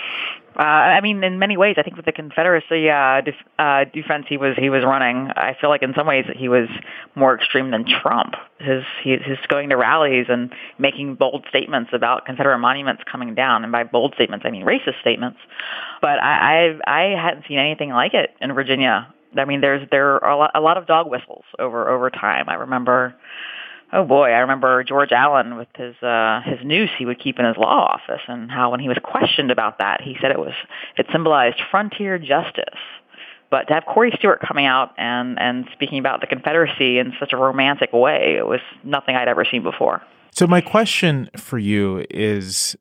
Uh, 0.59 0.63
I 0.63 1.01
mean, 1.03 1.23
in 1.23 1.39
many 1.39 1.59
ways, 1.59 1.75
I 1.77 1.83
think 1.83 1.97
with 1.97 2.07
the 2.07 2.13
Confederacy 2.13 2.89
uh, 2.89 3.21
def- 3.21 3.35
uh, 3.59 3.85
defense 3.93 4.25
he 4.27 4.39
was 4.39 4.57
he 4.57 4.71
was 4.71 4.85
running, 4.85 5.31
I 5.37 5.55
feel 5.61 5.69
like 5.69 5.83
in 5.83 5.93
some 5.95 6.07
ways 6.07 6.25
he 6.35 6.49
was 6.49 6.69
more 7.15 7.35
extreme 7.35 7.71
than 7.73 7.85
Trump. 7.85 8.35
His 8.59 8.83
he, 9.05 9.19
his 9.19 9.37
going 9.49 9.69
to 9.69 9.77
rallies 9.77 10.27
and 10.31 10.51
making 10.79 11.17
bold 11.17 11.45
statements 11.51 11.91
about 11.93 12.25
Confederate 12.25 12.59
monuments 12.59 13.03
coming 13.11 13.35
down, 13.35 13.65
and 13.65 13.73
by 13.73 13.85
bold 13.85 14.15
statements 14.15 14.47
I 14.47 14.51
mean 14.51 14.65
racist 14.65 14.99
statements. 15.03 15.39
But 16.01 16.21
I 16.23 16.79
I, 16.87 17.15
I 17.15 17.23
hadn't 17.23 17.45
seen 17.47 17.59
anything 17.59 17.91
like 17.91 18.15
it 18.15 18.31
in 18.41 18.55
Virginia. 18.55 19.13
I 19.37 19.45
mean, 19.45 19.61
there's 19.61 19.87
there 19.91 20.25
are 20.25 20.31
a 20.31 20.39
lot, 20.39 20.53
a 20.55 20.61
lot 20.61 20.79
of 20.79 20.87
dog 20.87 21.11
whistles 21.11 21.45
over 21.59 21.87
over 21.91 22.09
time. 22.09 22.49
I 22.49 22.55
remember 22.55 23.15
oh 23.93 24.05
boy, 24.05 24.31
I 24.31 24.39
remember 24.39 24.83
George 24.85 25.13
Allen 25.13 25.57
with 25.57 25.69
his 25.77 25.95
uh, 26.03 26.41
his 26.45 26.59
noose 26.65 26.91
he 26.99 27.07
would 27.07 27.19
keep 27.19 27.39
in 27.39 27.45
his 27.45 27.57
law 27.57 27.99
office, 27.99 28.23
and 28.29 28.51
how 28.51 28.71
when 28.71 28.81
he 28.81 28.89
was 28.89 28.99
questioned 29.03 29.51
about 29.51 29.79
that, 29.79 30.01
he 30.01 30.17
said 30.21 30.31
it 30.31 30.39
was 30.39 30.55
it 30.97 31.07
symbolized 31.13 31.61
frontier 31.71 32.19
justice. 32.19 32.81
But 33.49 33.69
to 33.69 33.75
have 33.75 33.85
Corey 33.85 34.13
Stewart 34.19 34.41
coming 34.47 34.67
out 34.67 34.93
and 34.99 35.39
and 35.39 35.67
speaking 35.73 35.99
about 35.99 36.21
the 36.21 36.27
Confederacy 36.27 36.99
in 36.99 37.13
such 37.19 37.33
a 37.33 37.37
romantic 37.37 37.93
way, 37.93 38.37
it 38.39 38.47
was 38.47 38.61
nothing 38.85 39.15
I'd 39.15 39.29
ever 39.29 39.45
seen 39.45 39.63
before. 39.63 40.03
So 40.33 40.47
my 40.47 40.61
question 40.61 41.31
for 41.37 41.59
you 41.59 42.05
is, 42.11 42.77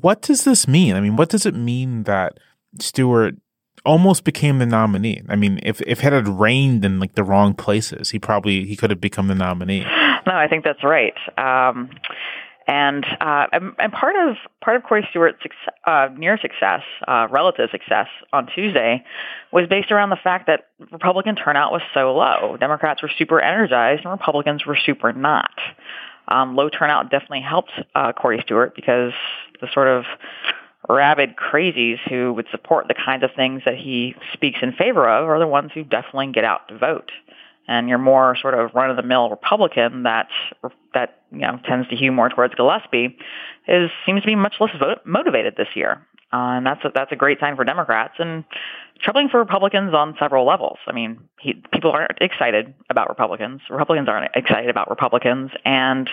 what 0.00 0.20
does 0.20 0.44
this 0.44 0.68
mean? 0.68 0.96
I 0.96 1.00
mean, 1.00 1.16
what 1.16 1.30
does 1.30 1.46
it 1.46 1.54
mean 1.54 2.02
that 2.02 2.38
Stewart 2.78 3.36
almost 3.84 4.22
became 4.24 4.58
the 4.58 4.66
nominee. 4.66 5.22
I 5.28 5.36
mean, 5.36 5.60
if 5.62 5.80
if 5.82 6.04
it 6.04 6.12
had 6.12 6.28
rained 6.28 6.84
in 6.84 7.00
like 7.00 7.14
the 7.14 7.24
wrong 7.24 7.54
places, 7.54 8.10
he 8.10 8.18
probably 8.18 8.66
he 8.66 8.76
could 8.76 8.90
have 8.90 9.00
become 9.00 9.28
the 9.28 9.34
nominee. 9.34 9.84
No, 10.26 10.34
I 10.34 10.48
think 10.48 10.64
that's 10.64 10.82
right. 10.84 11.14
Um, 11.36 11.90
and 12.68 13.04
uh, 13.18 13.46
and 13.78 13.92
part 13.92 14.14
of 14.16 14.36
part 14.60 14.76
of 14.76 14.82
Corey 14.82 15.06
Stewart's 15.10 15.38
uh, 15.86 16.08
near 16.14 16.38
success, 16.38 16.82
uh, 17.08 17.26
relative 17.30 17.70
success 17.70 18.08
on 18.30 18.46
Tuesday, 18.54 19.02
was 19.50 19.66
based 19.68 19.90
around 19.90 20.10
the 20.10 20.18
fact 20.22 20.48
that 20.48 20.66
Republican 20.92 21.34
turnout 21.34 21.72
was 21.72 21.80
so 21.94 22.14
low. 22.14 22.58
Democrats 22.58 23.02
were 23.02 23.10
super 23.16 23.40
energized, 23.40 24.04
and 24.04 24.12
Republicans 24.12 24.66
were 24.66 24.76
super 24.76 25.14
not. 25.14 25.54
Um, 26.28 26.56
low 26.56 26.68
turnout 26.68 27.10
definitely 27.10 27.40
helped 27.40 27.72
uh, 27.94 28.12
Corey 28.12 28.40
Stewart 28.44 28.74
because 28.76 29.12
the 29.62 29.68
sort 29.72 29.88
of 29.88 30.04
rabid 30.90 31.36
crazies 31.36 31.98
who 32.08 32.34
would 32.34 32.46
support 32.50 32.86
the 32.86 32.94
kinds 32.94 33.24
of 33.24 33.30
things 33.34 33.62
that 33.64 33.76
he 33.76 34.14
speaks 34.34 34.58
in 34.62 34.72
favor 34.72 35.08
of 35.08 35.26
are 35.26 35.38
the 35.38 35.46
ones 35.46 35.70
who 35.72 35.84
definitely 35.84 36.32
get 36.32 36.44
out 36.44 36.68
to 36.68 36.76
vote. 36.76 37.10
And 37.68 37.88
your 37.88 37.98
more 37.98 38.34
sort 38.40 38.54
of 38.54 38.70
run-of-the-mill 38.74 39.28
Republican 39.28 40.04
that 40.04 40.28
that 40.94 41.20
you 41.30 41.40
know 41.40 41.60
tends 41.68 41.86
to 41.88 41.96
hew 41.96 42.10
more 42.10 42.30
towards 42.30 42.54
Gillespie 42.54 43.16
is 43.66 43.90
seems 44.06 44.22
to 44.22 44.26
be 44.26 44.34
much 44.34 44.54
less 44.58 44.70
vote, 44.80 45.00
motivated 45.04 45.54
this 45.56 45.68
year, 45.74 46.02
uh, 46.32 46.56
and 46.56 46.66
that's 46.66 46.82
a, 46.84 46.90
that's 46.94 47.12
a 47.12 47.16
great 47.16 47.40
sign 47.40 47.56
for 47.56 47.64
Democrats 47.64 48.14
and 48.18 48.44
troubling 49.00 49.28
for 49.28 49.38
Republicans 49.38 49.94
on 49.94 50.16
several 50.18 50.46
levels. 50.46 50.78
I 50.86 50.92
mean, 50.92 51.20
he, 51.38 51.62
people 51.72 51.92
aren't 51.92 52.18
excited 52.20 52.74
about 52.90 53.08
Republicans. 53.08 53.60
Republicans 53.70 54.08
aren't 54.08 54.34
excited 54.34 54.70
about 54.70 54.88
Republicans, 54.88 55.50
and 55.64 56.08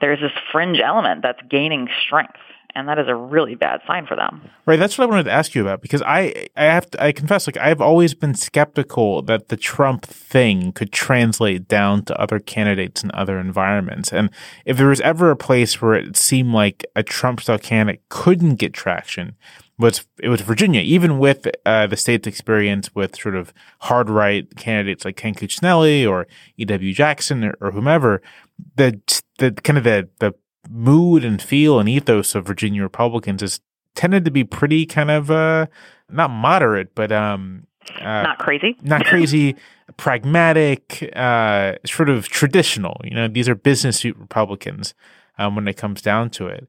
there's 0.00 0.20
this 0.20 0.32
fringe 0.50 0.80
element 0.80 1.22
that's 1.22 1.40
gaining 1.48 1.88
strength 2.06 2.38
and 2.74 2.88
that 2.88 2.98
is 2.98 3.08
a 3.08 3.14
really 3.14 3.54
bad 3.54 3.80
sign 3.86 4.06
for 4.06 4.16
them. 4.16 4.42
Right, 4.66 4.78
that's 4.78 4.96
what 4.96 5.04
I 5.04 5.10
wanted 5.10 5.24
to 5.24 5.32
ask 5.32 5.54
you 5.54 5.62
about 5.62 5.82
because 5.82 6.02
I 6.02 6.48
I 6.56 6.64
have 6.64 6.90
to, 6.90 7.02
I 7.02 7.12
confess 7.12 7.46
like 7.46 7.56
I've 7.56 7.80
always 7.80 8.14
been 8.14 8.34
skeptical 8.34 9.22
that 9.22 9.48
the 9.48 9.56
Trump 9.56 10.04
thing 10.04 10.72
could 10.72 10.92
translate 10.92 11.68
down 11.68 12.04
to 12.06 12.20
other 12.20 12.38
candidates 12.38 13.02
in 13.02 13.10
other 13.12 13.38
environments. 13.38 14.12
And 14.12 14.30
if 14.64 14.76
there 14.76 14.88
was 14.88 15.00
ever 15.00 15.30
a 15.30 15.36
place 15.36 15.80
where 15.80 15.94
it 15.94 16.16
seemed 16.16 16.52
like 16.52 16.84
a 16.94 17.02
Trump 17.02 17.40
style 17.40 17.58
candidate 17.58 18.02
couldn't 18.08 18.56
get 18.56 18.72
traction, 18.72 19.36
was 19.80 20.06
it 20.22 20.28
was 20.28 20.42
Virginia, 20.42 20.82
even 20.82 21.18
with 21.18 21.48
uh, 21.64 21.86
the 21.86 21.96
state's 21.96 22.26
experience 22.26 22.94
with 22.94 23.16
sort 23.16 23.34
of 23.34 23.52
hard 23.80 24.10
right 24.10 24.46
candidates 24.56 25.04
like 25.04 25.16
Ken 25.16 25.34
Cuccinelli 25.34 26.08
or 26.08 26.26
E.W. 26.58 26.92
Jackson 26.92 27.44
or, 27.44 27.54
or 27.60 27.70
whomever. 27.72 28.20
The 28.76 29.00
the 29.38 29.52
kind 29.52 29.78
of 29.78 29.84
the 29.84 30.08
the 30.18 30.34
mood 30.68 31.24
and 31.24 31.40
feel 31.40 31.78
and 31.78 31.88
ethos 31.88 32.34
of 32.34 32.46
Virginia 32.46 32.82
Republicans 32.82 33.40
has 33.40 33.60
tended 33.94 34.24
to 34.24 34.30
be 34.30 34.44
pretty 34.44 34.86
kind 34.86 35.10
of 35.10 35.30
uh, 35.30 35.66
not 36.10 36.30
moderate, 36.30 36.94
but 36.94 37.10
um, 37.12 37.66
uh, 38.00 38.22
not 38.22 38.38
crazy, 38.38 38.76
not 38.82 39.04
crazy, 39.06 39.56
pragmatic, 39.96 41.10
uh, 41.16 41.74
sort 41.86 42.08
of 42.08 42.28
traditional. 42.28 43.00
You 43.04 43.14
know, 43.14 43.28
these 43.28 43.48
are 43.48 43.54
business 43.54 43.98
suit 43.98 44.16
Republicans 44.16 44.94
um, 45.38 45.56
when 45.56 45.66
it 45.68 45.76
comes 45.76 46.02
down 46.02 46.30
to 46.30 46.46
it. 46.46 46.68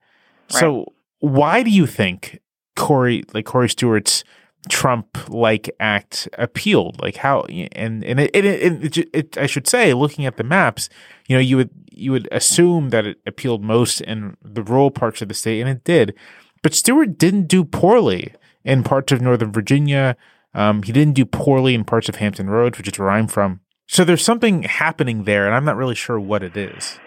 Right. 0.54 0.60
So, 0.60 0.94
why 1.20 1.64
do 1.64 1.70
you 1.70 1.86
think 1.86 2.40
Corey, 2.76 3.24
like 3.34 3.46
Corey 3.46 3.70
Stewart's 3.70 4.24
Trump-like 4.70 5.70
act 5.80 6.30
appealed? 6.38 7.02
Like 7.02 7.18
how? 7.18 7.42
And 7.72 8.04
and 8.04 8.20
it, 8.20 8.36
it, 8.36 8.46
it, 8.46 9.10
it, 9.14 9.38
I 9.38 9.46
should 9.46 9.68
say, 9.68 9.94
looking 9.94 10.26
at 10.26 10.38
the 10.38 10.44
maps, 10.44 10.90
you 11.28 11.36
know, 11.36 11.42
you 11.42 11.58
would 11.58 11.70
you 11.92 12.12
would 12.12 12.28
assume 12.32 12.90
that 12.90 13.06
it 13.06 13.18
appealed 13.26 13.64
most 13.64 14.02
in 14.02 14.38
the 14.44 14.64
rural 14.64 14.92
parts 14.92 15.22
of 15.22 15.28
the 15.28 15.34
state, 15.34 15.62
and 15.62 15.70
it 15.70 15.84
did. 15.84 16.14
But 16.62 16.74
Stewart 16.74 17.18
didn't 17.18 17.48
do 17.48 17.64
poorly 17.64 18.34
in 18.64 18.84
parts 18.84 19.12
of 19.12 19.22
Northern 19.22 19.52
Virginia. 19.52 20.16
Um, 20.54 20.84
he 20.84 20.92
didn't 20.92 21.14
do 21.14 21.26
poorly 21.26 21.74
in 21.74 21.84
parts 21.84 22.10
of 22.10 22.16
Hampton 22.16 22.50
Roads, 22.50 22.78
which 22.78 22.88
is 22.88 23.00
where 23.00 23.10
I'm 23.10 23.28
from. 23.28 23.62
So 23.88 24.04
there's 24.04 24.24
something 24.24 24.64
happening 24.64 25.24
there, 25.24 25.46
and 25.46 25.56
I'm 25.56 25.66
not 25.66 25.76
really 25.76 25.96
sure 25.96 26.20
what 26.20 26.44
it 26.44 26.56
is. 26.56 27.00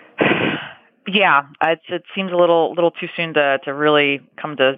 Yeah, 1.06 1.42
it, 1.62 1.80
it 1.88 2.02
seems 2.14 2.32
a 2.32 2.36
little 2.36 2.74
little 2.74 2.90
too 2.90 3.08
soon 3.16 3.34
to 3.34 3.58
to 3.64 3.74
really 3.74 4.20
come 4.40 4.56
to 4.56 4.74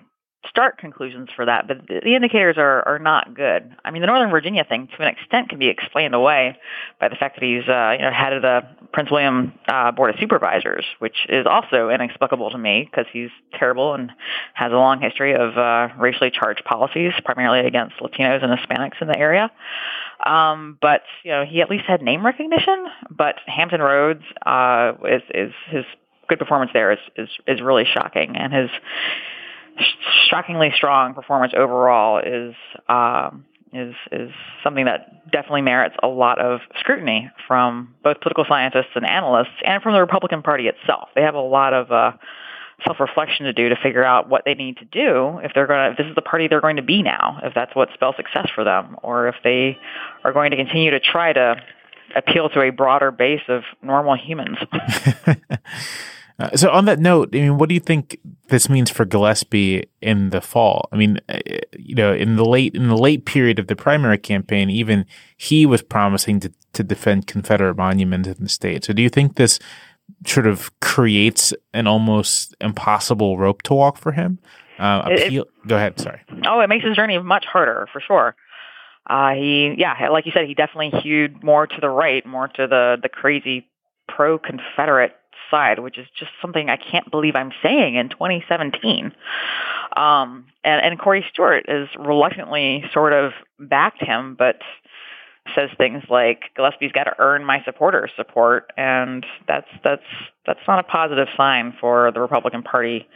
start 0.48 0.78
conclusions 0.78 1.28
for 1.34 1.44
that, 1.44 1.68
but 1.68 1.86
the 1.86 2.14
indicators 2.14 2.56
are, 2.58 2.86
are 2.86 2.98
not 2.98 3.34
good. 3.34 3.74
I 3.84 3.90
mean, 3.90 4.00
the 4.00 4.06
Northern 4.06 4.30
Virginia 4.30 4.64
thing, 4.64 4.88
to 4.88 5.02
an 5.02 5.08
extent, 5.08 5.48
can 5.48 5.58
be 5.58 5.68
explained 5.68 6.14
away 6.14 6.58
by 7.00 7.08
the 7.08 7.16
fact 7.16 7.36
that 7.36 7.44
he's 7.44 7.68
uh, 7.68 7.96
you 7.98 8.04
know 8.04 8.10
head 8.10 8.32
of 8.32 8.42
the 8.42 8.62
Prince 8.92 9.10
William 9.10 9.52
uh, 9.68 9.92
Board 9.92 10.10
of 10.10 10.20
Supervisors, 10.20 10.84
which 10.98 11.26
is 11.28 11.46
also 11.46 11.90
inexplicable 11.90 12.50
to 12.50 12.58
me 12.58 12.88
because 12.90 13.06
he's 13.12 13.30
terrible 13.54 13.94
and 13.94 14.12
has 14.54 14.72
a 14.72 14.76
long 14.76 15.00
history 15.00 15.34
of 15.34 15.56
uh, 15.56 15.88
racially 15.98 16.30
charged 16.30 16.64
policies, 16.64 17.12
primarily 17.24 17.60
against 17.60 17.96
Latinos 17.96 18.42
and 18.42 18.58
Hispanics 18.58 19.00
in 19.00 19.08
the 19.08 19.18
area. 19.18 19.50
Um, 20.24 20.78
but 20.80 21.02
you 21.24 21.30
know, 21.30 21.44
he 21.44 21.60
at 21.60 21.70
least 21.70 21.84
had 21.84 22.02
name 22.02 22.24
recognition. 22.24 22.86
But 23.10 23.36
Hampton 23.46 23.80
Roads 23.80 24.22
uh, 24.44 24.92
is 25.04 25.22
is 25.34 25.52
his 25.68 25.84
good 26.28 26.38
performance 26.38 26.70
there 26.72 26.92
is 26.92 26.98
is 27.16 27.28
is 27.46 27.60
really 27.60 27.84
shocking, 27.84 28.36
and 28.36 28.52
his 28.52 28.70
shockingly 30.28 30.72
strong 30.74 31.14
performance 31.14 31.52
overall 31.56 32.18
is 32.18 32.54
um, 32.88 33.44
is 33.72 33.94
is 34.12 34.30
something 34.62 34.84
that 34.86 35.30
definitely 35.30 35.62
merits 35.62 35.96
a 36.02 36.08
lot 36.08 36.38
of 36.38 36.60
scrutiny 36.78 37.30
from 37.46 37.94
both 38.02 38.20
political 38.20 38.44
scientists 38.48 38.94
and 38.94 39.08
analysts, 39.08 39.60
and 39.64 39.82
from 39.82 39.92
the 39.92 40.00
Republican 40.00 40.42
Party 40.42 40.68
itself. 40.68 41.08
They 41.14 41.22
have 41.22 41.34
a 41.34 41.40
lot 41.40 41.74
of 41.74 41.92
uh, 41.92 42.12
self-reflection 42.84 43.46
to 43.46 43.52
do 43.52 43.68
to 43.68 43.76
figure 43.76 44.04
out 44.04 44.28
what 44.28 44.42
they 44.44 44.54
need 44.54 44.76
to 44.78 44.84
do 44.84 45.38
if 45.42 45.52
they're 45.54 45.66
going 45.66 45.86
to 45.86 45.92
if 45.92 45.96
this 45.96 46.06
is 46.06 46.14
the 46.14 46.22
party 46.22 46.46
they're 46.46 46.60
going 46.60 46.76
to 46.76 46.82
be 46.82 47.02
now 47.02 47.40
if 47.42 47.54
that's 47.54 47.74
what 47.74 47.88
spells 47.94 48.14
success 48.16 48.48
for 48.54 48.64
them 48.64 48.96
or 49.02 49.28
if 49.28 49.34
they 49.42 49.78
are 50.24 50.32
going 50.32 50.50
to 50.50 50.56
continue 50.56 50.90
to 50.90 51.00
try 51.00 51.32
to 51.32 51.56
appeal 52.14 52.48
to 52.50 52.60
a 52.60 52.70
broader 52.70 53.10
base 53.10 53.40
of 53.48 53.62
normal 53.82 54.14
humans 54.14 54.58
Uh, 56.38 56.54
so 56.54 56.70
on 56.70 56.84
that 56.84 56.98
note, 56.98 57.30
I 57.32 57.38
mean, 57.38 57.56
what 57.56 57.68
do 57.68 57.74
you 57.74 57.80
think 57.80 58.18
this 58.48 58.68
means 58.68 58.90
for 58.90 59.06
Gillespie 59.06 59.88
in 60.02 60.30
the 60.30 60.42
fall? 60.42 60.88
I 60.92 60.96
mean, 60.96 61.18
uh, 61.28 61.38
you 61.78 61.94
know, 61.94 62.12
in 62.12 62.36
the 62.36 62.44
late 62.44 62.74
in 62.74 62.88
the 62.88 62.96
late 62.96 63.24
period 63.24 63.58
of 63.58 63.68
the 63.68 63.76
primary 63.76 64.18
campaign, 64.18 64.68
even 64.68 65.06
he 65.36 65.64
was 65.64 65.82
promising 65.82 66.40
to 66.40 66.52
to 66.74 66.84
defend 66.84 67.26
Confederate 67.26 67.76
monuments 67.76 68.28
in 68.28 68.36
the 68.38 68.48
state. 68.50 68.84
So 68.84 68.92
do 68.92 69.02
you 69.02 69.08
think 69.08 69.36
this 69.36 69.58
sort 70.26 70.46
of 70.46 70.78
creates 70.80 71.54
an 71.72 71.86
almost 71.86 72.54
impossible 72.60 73.38
rope 73.38 73.62
to 73.62 73.74
walk 73.74 73.96
for 73.96 74.12
him? 74.12 74.38
Uh, 74.78 75.02
appeal- 75.06 75.44
it, 75.44 75.68
go 75.68 75.76
ahead. 75.76 75.98
Sorry. 75.98 76.20
Oh, 76.46 76.60
it 76.60 76.68
makes 76.68 76.84
his 76.84 76.96
journey 76.96 77.18
much 77.18 77.46
harder 77.46 77.88
for 77.92 78.00
sure. 78.00 78.36
Uh, 79.08 79.34
he, 79.34 79.74
yeah, 79.78 80.08
like 80.10 80.26
you 80.26 80.32
said, 80.32 80.46
he 80.46 80.54
definitely 80.54 81.00
hewed 81.00 81.42
more 81.42 81.66
to 81.66 81.80
the 81.80 81.88
right, 81.88 82.26
more 82.26 82.48
to 82.48 82.66
the 82.66 82.96
the 83.00 83.08
crazy 83.08 83.66
pro-Confederate 84.08 85.16
side, 85.50 85.78
which 85.78 85.98
is 85.98 86.06
just 86.18 86.30
something 86.40 86.68
I 86.68 86.76
can't 86.76 87.10
believe 87.10 87.36
I'm 87.36 87.52
saying 87.62 87.96
in 87.96 88.08
2017. 88.08 89.12
Um, 89.96 90.46
and, 90.64 90.84
and 90.84 90.98
Corey 90.98 91.24
Stewart 91.32 91.66
is 91.68 91.88
reluctantly 91.98 92.84
sort 92.92 93.12
of 93.12 93.32
backed 93.58 94.02
him, 94.02 94.34
but 94.38 94.60
says 95.54 95.70
things 95.78 96.02
like 96.08 96.50
Gillespie's 96.56 96.92
got 96.92 97.04
to 97.04 97.14
earn 97.18 97.44
my 97.44 97.62
supporters' 97.64 98.10
support, 98.16 98.72
and 98.76 99.24
that's 99.46 99.68
that's 99.84 100.02
that's 100.44 100.60
not 100.66 100.78
a 100.78 100.82
positive 100.82 101.28
sign 101.36 101.74
for 101.80 102.10
the 102.12 102.20
Republican 102.20 102.62
Party 102.62 103.06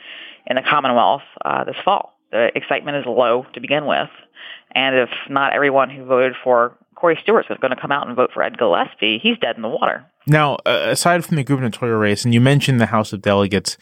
in 0.47 0.57
the 0.57 0.63
Commonwealth 0.63 1.23
uh, 1.45 1.65
this 1.65 1.77
fall. 1.85 2.15
The 2.31 2.57
excitement 2.57 2.99
is 2.99 3.07
low 3.07 3.47
to 3.55 3.61
begin 3.61 3.87
with, 3.87 4.11
and 4.73 4.95
if 4.95 5.11
not 5.29 5.53
everyone 5.53 5.91
who 5.91 6.05
voted 6.05 6.35
for 6.43 6.77
Corey 7.01 7.19
Stewart 7.23 7.47
is 7.49 7.57
going 7.61 7.75
to 7.75 7.81
come 7.81 7.91
out 7.91 8.07
and 8.07 8.15
vote 8.15 8.31
for 8.33 8.43
Ed 8.43 8.59
Gillespie, 8.59 9.19
he's 9.19 9.39
dead 9.39 9.57
in 9.57 9.63
the 9.63 9.69
water. 9.69 10.05
Now, 10.27 10.57
uh, 10.67 10.89
aside 10.89 11.25
from 11.25 11.37
the 11.37 11.45
gubernatorial 11.45 11.99
race, 11.99 12.25
and 12.25 12.35
you 12.35 12.41
mentioned 12.41 12.79
the 12.79 12.87
House 12.87 13.13
of 13.15 13.23
Delegates 13.23 13.79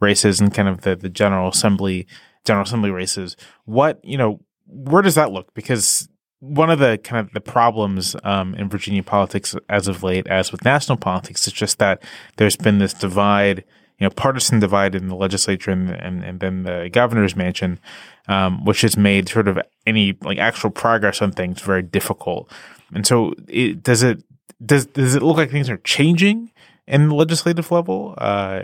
races 0.00 0.40
and 0.40 0.52
kind 0.52 0.68
of 0.68 0.80
the, 0.80 0.96
the 0.96 1.10
General 1.10 1.50
Assembly 1.50 2.06
General 2.44 2.64
Assembly 2.64 2.90
races, 2.90 3.36
what 3.66 4.00
you 4.02 4.16
know, 4.16 4.40
where 4.66 5.02
does 5.02 5.14
that 5.14 5.30
look? 5.30 5.52
Because 5.54 6.08
one 6.40 6.70
of 6.70 6.80
the 6.80 6.98
kind 7.04 7.24
of 7.24 7.32
the 7.34 7.40
problems 7.40 8.16
um, 8.24 8.54
in 8.56 8.68
Virginia 8.68 9.02
politics 9.02 9.54
as 9.68 9.86
of 9.86 10.02
late, 10.02 10.26
as 10.26 10.50
with 10.50 10.64
national 10.64 10.96
politics, 10.96 11.46
is 11.46 11.52
just 11.52 11.78
that 11.78 12.02
there's 12.36 12.56
been 12.56 12.78
this 12.78 12.94
divide, 12.94 13.64
you 14.02 14.08
know, 14.08 14.10
partisan 14.10 14.58
divide 14.58 14.96
in 14.96 15.06
the 15.06 15.14
legislature 15.14 15.70
and 15.70 15.88
and, 15.88 16.24
and 16.24 16.40
then 16.40 16.64
the 16.64 16.90
governor's 16.92 17.36
mansion, 17.36 17.78
um, 18.26 18.64
which 18.64 18.80
has 18.80 18.96
made 18.96 19.28
sort 19.28 19.46
of 19.46 19.60
any 19.86 20.18
like 20.22 20.38
actual 20.38 20.70
progress 20.70 21.22
on 21.22 21.30
things 21.30 21.60
very 21.60 21.82
difficult. 21.82 22.50
And 22.92 23.06
so, 23.06 23.32
it, 23.46 23.80
does 23.80 24.02
it 24.02 24.24
does 24.66 24.86
does 24.86 25.14
it 25.14 25.22
look 25.22 25.36
like 25.36 25.52
things 25.52 25.70
are 25.70 25.76
changing 25.76 26.50
in 26.88 27.10
the 27.10 27.14
legislative 27.14 27.70
level? 27.70 28.16
Uh, 28.18 28.62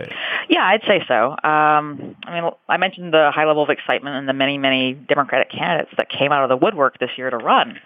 yeah, 0.49 0.65
I'd 0.65 0.81
say 0.85 1.05
so. 1.07 1.29
Um, 1.31 2.17
I 2.25 2.41
mean, 2.41 2.51
I 2.67 2.75
mentioned 2.75 3.13
the 3.13 3.31
high 3.33 3.45
level 3.45 3.63
of 3.63 3.69
excitement 3.69 4.17
and 4.17 4.27
the 4.27 4.33
many, 4.33 4.57
many 4.57 4.93
Democratic 4.93 5.51
candidates 5.51 5.91
that 5.95 6.09
came 6.09 6.33
out 6.33 6.43
of 6.43 6.49
the 6.49 6.57
woodwork 6.57 6.99
this 6.99 7.11
year 7.17 7.29
to 7.29 7.37
run. 7.37 7.79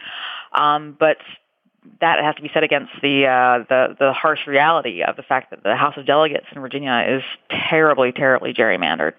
Um, 0.54 0.98
but 1.00 1.18
that 2.02 2.24
has 2.24 2.36
to 2.36 2.42
be 2.42 2.50
set 2.54 2.64
against 2.64 2.92
the 3.02 3.26
uh, 3.26 3.66
the 3.70 3.96
the 4.00 4.14
harsh 4.14 4.48
reality 4.48 5.04
of 5.04 5.16
the 5.16 5.24
fact 5.24 5.50
that 5.52 5.64
the 5.64 5.76
House 5.76 5.96
of 5.98 6.06
Delegates 6.06 6.46
in 6.54 6.62
Virginia 6.62 7.06
is 7.08 7.24
terribly, 7.70 8.12
terribly 8.12 8.54
gerrymandered. 8.54 9.14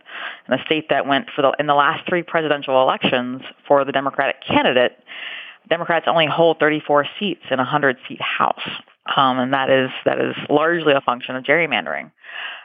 And 0.46 0.58
the 0.58 0.64
state 0.64 0.88
that 0.90 1.06
went 1.06 1.28
for 1.34 1.42
the 1.42 1.52
in 1.58 1.66
the 1.66 1.74
last 1.74 2.08
three 2.08 2.22
presidential 2.22 2.80
elections 2.82 3.42
for 3.66 3.84
the 3.84 3.92
Democratic 3.92 4.36
candidate, 4.46 4.98
Democrats 5.68 6.06
only 6.08 6.26
hold 6.26 6.58
34 6.58 7.06
seats 7.18 7.42
in 7.50 7.58
a 7.58 7.62
100 7.62 7.96
seat 8.08 8.20
House, 8.20 8.68
um, 9.16 9.38
and 9.38 9.52
that 9.52 9.70
is 9.70 9.90
that 10.04 10.20
is 10.20 10.34
largely 10.48 10.92
a 10.92 11.00
function 11.00 11.36
of 11.36 11.44
gerrymandering. 11.44 12.10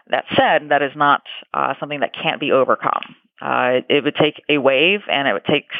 That 0.08 0.26
said, 0.36 0.70
that 0.70 0.82
is 0.82 0.92
not 0.96 1.24
uh, 1.54 1.76
something 1.80 2.00
that 2.00 2.14
can't 2.14 2.40
be 2.40 2.52
overcome. 2.52 3.16
Uh, 3.42 3.74
it, 3.74 3.86
it 3.90 4.04
would 4.04 4.16
take 4.16 4.42
a 4.50 4.58
wave, 4.58 5.02
and 5.10 5.28
it 5.28 5.34
would 5.34 5.46
takes 5.46 5.76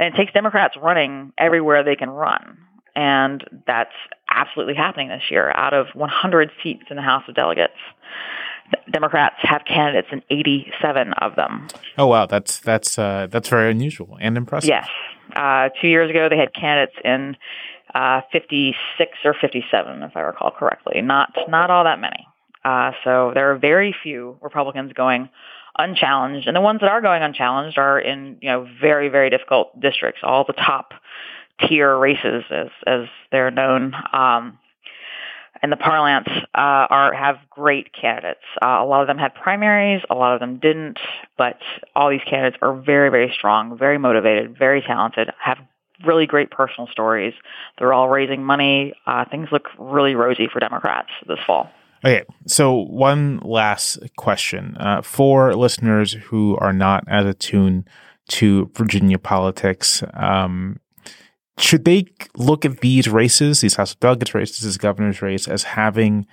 and 0.00 0.14
it 0.14 0.16
takes 0.16 0.32
Democrats 0.32 0.76
running 0.80 1.32
everywhere 1.36 1.84
they 1.84 1.94
can 1.94 2.08
run. 2.08 2.56
And 2.96 3.44
that's 3.66 3.94
absolutely 4.28 4.74
happening 4.74 5.08
this 5.08 5.30
year. 5.30 5.52
Out 5.54 5.74
of 5.74 5.88
100 5.94 6.50
seats 6.62 6.84
in 6.90 6.96
the 6.96 7.02
House 7.02 7.24
of 7.28 7.34
Delegates, 7.34 7.74
Democrats 8.90 9.36
have 9.40 9.64
candidates 9.64 10.08
in 10.12 10.22
87 10.30 11.12
of 11.14 11.36
them. 11.36 11.68
Oh 11.98 12.06
wow, 12.06 12.26
that's 12.26 12.60
that's 12.60 12.98
uh, 12.98 13.26
that's 13.30 13.48
very 13.48 13.70
unusual 13.70 14.16
and 14.20 14.36
impressive. 14.36 14.68
Yes, 14.68 14.88
uh, 15.34 15.70
two 15.80 15.88
years 15.88 16.10
ago 16.10 16.28
they 16.28 16.36
had 16.36 16.54
candidates 16.54 16.96
in 17.04 17.36
uh, 17.94 18.20
56 18.32 19.18
or 19.24 19.34
57, 19.34 20.02
if 20.02 20.16
I 20.16 20.20
recall 20.20 20.50
correctly. 20.50 21.00
Not 21.02 21.36
not 21.48 21.70
all 21.70 21.84
that 21.84 22.00
many. 22.00 22.26
Uh, 22.64 22.92
so 23.04 23.32
there 23.34 23.50
are 23.52 23.58
very 23.58 23.94
few 24.02 24.38
Republicans 24.40 24.92
going 24.92 25.28
unchallenged, 25.78 26.46
and 26.46 26.56
the 26.56 26.60
ones 26.60 26.80
that 26.80 26.90
are 26.90 27.00
going 27.00 27.22
unchallenged 27.22 27.78
are 27.78 27.98
in 27.98 28.38
you 28.40 28.48
know 28.48 28.68
very 28.80 29.08
very 29.08 29.30
difficult 29.30 29.78
districts, 29.80 30.20
all 30.22 30.44
the 30.44 30.52
top 30.52 30.92
tier 31.68 31.96
races 31.96 32.44
as 32.50 32.68
as 32.86 33.06
they're 33.30 33.50
known. 33.50 33.94
Um, 34.12 34.58
and 35.62 35.70
the 35.70 35.76
parlance 35.76 36.28
uh, 36.54 36.86
are 36.88 37.12
have 37.12 37.36
great 37.50 37.92
candidates. 37.92 38.40
Uh, 38.62 38.78
a 38.80 38.86
lot 38.86 39.02
of 39.02 39.06
them 39.06 39.18
had 39.18 39.34
primaries, 39.34 40.02
a 40.08 40.14
lot 40.14 40.34
of 40.34 40.40
them 40.40 40.58
didn't, 40.58 40.98
but 41.36 41.58
all 41.94 42.10
these 42.10 42.22
candidates 42.28 42.56
are 42.62 42.74
very, 42.74 43.10
very 43.10 43.30
strong, 43.34 43.76
very 43.76 43.98
motivated, 43.98 44.56
very 44.58 44.80
talented, 44.80 45.30
have 45.38 45.58
really 46.06 46.26
great 46.26 46.50
personal 46.50 46.88
stories. 46.90 47.34
They're 47.78 47.92
all 47.92 48.08
raising 48.08 48.42
money. 48.42 48.94
Uh, 49.06 49.26
things 49.30 49.48
look 49.52 49.68
really 49.78 50.14
rosy 50.14 50.48
for 50.50 50.60
Democrats 50.60 51.10
this 51.26 51.38
fall. 51.46 51.68
Okay, 52.02 52.24
so 52.46 52.74
one 52.74 53.40
last 53.44 53.98
question 54.16 54.74
uh, 54.78 55.02
for 55.02 55.54
listeners 55.54 56.14
who 56.14 56.56
are 56.56 56.72
not 56.72 57.04
as 57.08 57.26
attuned 57.26 57.86
to 58.28 58.70
Virginia 58.74 59.18
politics. 59.18 60.02
Um, 60.14 60.80
should 61.60 61.84
they 61.84 62.06
look 62.36 62.64
at 62.64 62.80
these 62.80 63.08
races, 63.08 63.60
these 63.60 63.74
House 63.74 63.92
of 63.92 64.00
Delegates 64.00 64.34
races, 64.34 64.60
this 64.60 64.76
governor's 64.76 65.22
race, 65.22 65.46
as 65.46 65.62
having 65.62 66.26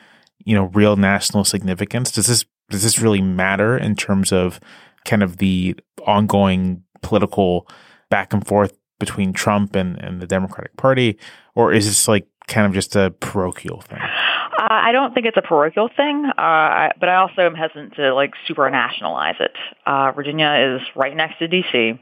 you 0.46 0.56
know 0.56 0.66
real 0.66 0.96
national 0.96 1.44
significance? 1.44 2.12
Does 2.12 2.28
this 2.28 2.46
does 2.70 2.84
this 2.84 3.00
really 3.00 3.22
matter 3.22 3.78
in 3.78 3.96
terms 3.96 4.32
of 4.32 4.60
kind 5.06 5.24
of 5.24 5.38
the 5.38 5.76
ongoing 6.06 6.84
political 7.02 7.68
back 8.10 8.34
and 8.34 8.46
forth 8.46 8.78
between 9.00 9.34
Trump 9.34 9.76
and, 9.76 9.98
and 10.00 10.22
the 10.22 10.28
Democratic 10.28 10.76
Party, 10.78 11.18
or 11.56 11.72
is 11.72 11.86
this 11.86 12.08
like 12.08 12.28
kind 12.48 12.66
of 12.66 12.74
just 12.74 12.96
a 12.96 13.12
parochial 13.20 13.82
thing? 13.82 14.00
Uh, 14.00 14.68
I 14.70 14.92
don't 14.92 15.14
think 15.14 15.28
it's 15.28 15.38
a 15.38 15.42
parochial 15.42 15.90
thing, 15.96 16.26
uh, 16.26 16.90
but 17.00 17.10
I 17.10 17.16
also 17.18 17.42
am 17.42 17.54
hesitant 17.54 17.96
to 17.96 18.14
like 18.14 18.34
super 18.48 18.70
nationalize 18.70 19.36
it. 19.40 19.52
Uh, 19.86 20.12
Virginia 20.14 20.78
is 20.78 20.88
right 20.96 21.16
next 21.16 21.38
to 21.40 21.48
D.C. 21.48 22.00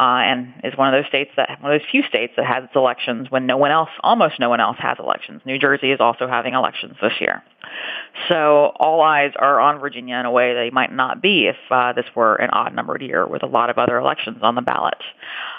Uh, 0.00 0.24
and 0.24 0.54
is 0.64 0.76
one 0.76 0.92
of 0.92 0.98
those 0.98 1.08
states 1.08 1.30
that 1.36 1.60
one 1.60 1.72
of 1.72 1.80
those 1.80 1.88
few 1.90 2.02
states 2.04 2.32
that 2.36 2.46
has 2.46 2.64
elections 2.74 3.30
when 3.30 3.46
no 3.46 3.56
one 3.56 3.70
else, 3.70 3.90
almost 4.00 4.40
no 4.40 4.48
one 4.48 4.60
else, 4.60 4.76
has 4.78 4.98
elections. 4.98 5.42
New 5.44 5.58
Jersey 5.58 5.90
is 5.90 6.00
also 6.00 6.26
having 6.26 6.54
elections 6.54 6.96
this 7.00 7.12
year, 7.20 7.42
so 8.28 8.72
all 8.76 9.02
eyes 9.02 9.32
are 9.36 9.60
on 9.60 9.80
Virginia 9.80 10.16
in 10.16 10.26
a 10.26 10.30
way 10.30 10.54
they 10.54 10.70
might 10.70 10.92
not 10.92 11.20
be 11.20 11.46
if 11.46 11.56
uh, 11.70 11.92
this 11.92 12.06
were 12.14 12.36
an 12.36 12.50
odd-numbered 12.50 13.02
year 13.02 13.26
with 13.26 13.42
a 13.42 13.46
lot 13.46 13.70
of 13.70 13.78
other 13.78 13.98
elections 13.98 14.38
on 14.42 14.54
the 14.54 14.62
ballot. 14.62 15.02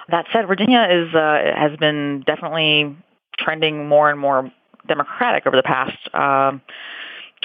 That 0.09 0.25
said, 0.33 0.47
Virginia 0.47 0.87
is 0.89 1.13
uh, 1.13 1.53
has 1.55 1.77
been 1.77 2.23
definitely 2.25 2.97
trending 3.37 3.87
more 3.87 4.09
and 4.09 4.19
more 4.19 4.51
Democratic 4.87 5.47
over 5.47 5.55
the 5.55 5.63
past 5.63 5.97
um, 6.13 6.61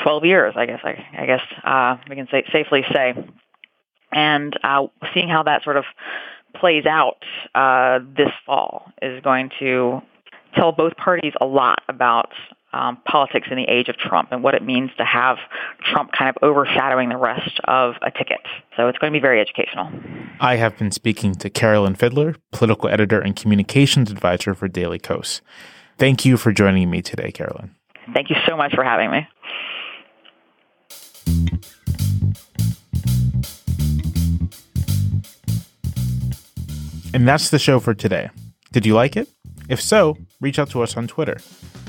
12 0.03 0.25
years, 0.25 0.55
I 0.57 0.67
guess. 0.67 0.81
I, 0.83 1.07
I 1.19 1.27
guess 1.27 1.43
uh, 1.65 1.97
we 2.09 2.17
can 2.17 2.29
say, 2.31 2.45
safely 2.53 2.85
say, 2.93 3.15
and 4.13 4.59
uh, 4.63 4.87
seeing 5.15 5.29
how 5.29 5.43
that 5.45 5.63
sort 5.65 5.77
of 5.77 5.85
plays 6.55 6.87
out 6.87 7.23
uh, 7.55 8.01
this 8.17 8.33
fall 8.47 8.93
is 9.03 9.23
going 9.23 9.51
to 9.59 10.01
tell 10.55 10.73
both 10.73 10.97
parties 10.97 11.33
a 11.41 11.47
lot 11.47 11.83
about 11.89 12.31
um, 12.73 12.99
politics 13.07 13.49
in 13.51 13.57
the 13.57 13.65
age 13.65 13.89
of 13.89 13.97
Trump 13.97 14.29
and 14.31 14.43
what 14.43 14.55
it 14.55 14.63
means 14.63 14.91
to 14.99 15.05
have 15.05 15.39
Trump 15.91 16.11
kind 16.13 16.29
of 16.29 16.43
overshadowing 16.43 17.09
the 17.09 17.17
rest 17.17 17.59
of 17.65 17.95
a 18.03 18.11
ticket. 18.11 18.41
So 18.77 18.89
it's 18.89 18.99
going 18.99 19.13
to 19.13 19.17
be 19.17 19.23
very 19.23 19.41
educational. 19.41 19.91
I 20.41 20.57
have 20.57 20.77
been 20.77 20.91
speaking 20.91 21.35
to 21.37 21.51
Carolyn 21.51 21.95
Fiddler, 21.95 22.37
political 22.53 22.89
editor 22.89 23.21
and 23.21 23.35
communications 23.35 24.11
advisor 24.11 24.55
for 24.55 24.69
Daily 24.69 24.99
Kos. 24.99 25.41
Thank 25.97 26.25
you 26.25 26.37
for 26.37 26.53
joining 26.53 26.91
me 26.91 27.03
today, 27.03 27.33
Carolyn. 27.33 27.75
Thank 28.15 28.31
you 28.31 28.37
so 28.47 28.57
much 28.57 28.75
for 28.75 28.85
having 28.85 29.11
me. 29.11 29.27
And 37.19 37.27
that's 37.27 37.51
the 37.51 37.59
show 37.59 37.81
for 37.81 37.95
today. 37.95 38.31
Did 38.71 38.87
you 38.87 38.95
like 38.95 39.17
it? 39.17 39.29
If 39.69 39.81
so, 39.81 40.17
reach 40.41 40.57
out 40.57 40.71
to 40.71 40.85
us 40.85 40.97
on 40.97 41.09
Twitter. 41.09 41.39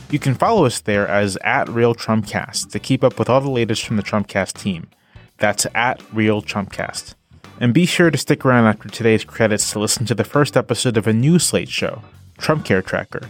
You 0.09 0.17
can 0.17 0.33
follow 0.33 0.65
us 0.65 0.79
there 0.79 1.07
as 1.07 1.37
at 1.43 1.69
Real 1.69 1.93
Trumpcast 1.93 2.71
to 2.71 2.79
keep 2.79 3.03
up 3.03 3.19
with 3.19 3.29
all 3.29 3.39
the 3.39 3.47
latest 3.47 3.85
from 3.85 3.97
the 3.97 4.01
Trumpcast 4.01 4.59
team. 4.59 4.89
That's 5.37 5.67
at 5.75 6.01
Real 6.11 6.41
Trumpcast. 6.41 7.13
And 7.59 7.75
be 7.75 7.85
sure 7.85 8.09
to 8.09 8.17
stick 8.17 8.43
around 8.43 8.65
after 8.65 8.89
today's 8.89 9.23
credits 9.23 9.71
to 9.71 9.77
listen 9.77 10.07
to 10.07 10.15
the 10.15 10.23
first 10.23 10.57
episode 10.57 10.97
of 10.97 11.05
a 11.05 11.13
new 11.13 11.37
Slate 11.37 11.69
show, 11.69 12.01
Trump 12.39 12.65
Care 12.65 12.81
Tracker. 12.81 13.29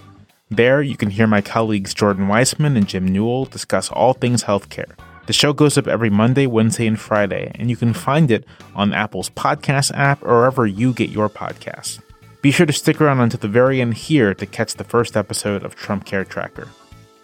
There, 0.50 0.82
you 0.82 0.96
can 0.96 1.10
hear 1.10 1.28
my 1.28 1.42
colleagues 1.42 1.94
Jordan 1.94 2.28
Weissmann 2.28 2.78
and 2.78 2.88
Jim 2.88 3.10
Newell 3.10 3.44
discuss 3.44 3.90
all 3.90 4.14
things 4.14 4.46
healthcare. 4.46 4.94
The 5.30 5.34
show 5.34 5.54
goes 5.54 5.78
up 5.78 5.88
every 5.88 6.10
Monday, 6.10 6.48
Wednesday, 6.48 6.88
and 6.88 7.00
Friday, 7.00 7.52
and 7.54 7.70
you 7.70 7.76
can 7.78 7.94
find 7.94 8.32
it 8.32 8.46
on 8.74 8.96
Apple's 8.96 9.30
podcast 9.30 9.92
app 9.94 10.24
or 10.24 10.39
wherever 10.39 10.65
you 10.65 10.92
get 10.92 11.12
your 11.12 11.30
podcasts. 11.30 12.00
Be 12.42 12.50
sure 12.50 12.65
to 12.65 12.74
stick 12.74 13.00
around 13.00 13.20
until 13.20 13.39
the 13.39 13.48
very 13.48 13.80
end 13.80 13.94
here 13.94 14.34
to 14.34 14.46
catch 14.48 14.74
the 14.74 14.84
first 14.84 15.15
episode 15.15 15.63
of 15.63 15.76
Trump 15.76 16.06
Care 16.06 16.26
Tracker. 16.26 16.68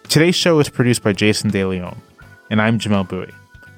Today's 0.04 0.36
show 0.36 0.60
is 0.60 0.68
produced 0.68 1.02
by 1.02 1.14
Jason 1.14 1.50
DeLeon, 1.50 1.96
and 2.48 2.62
I'm 2.62 2.78
Jamelle 2.78 3.08
Bouie. 3.08 3.34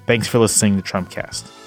Thanks 0.06 0.28
for 0.28 0.38
listening 0.38 0.76
to 0.76 0.82
Trumpcast. 0.82 1.57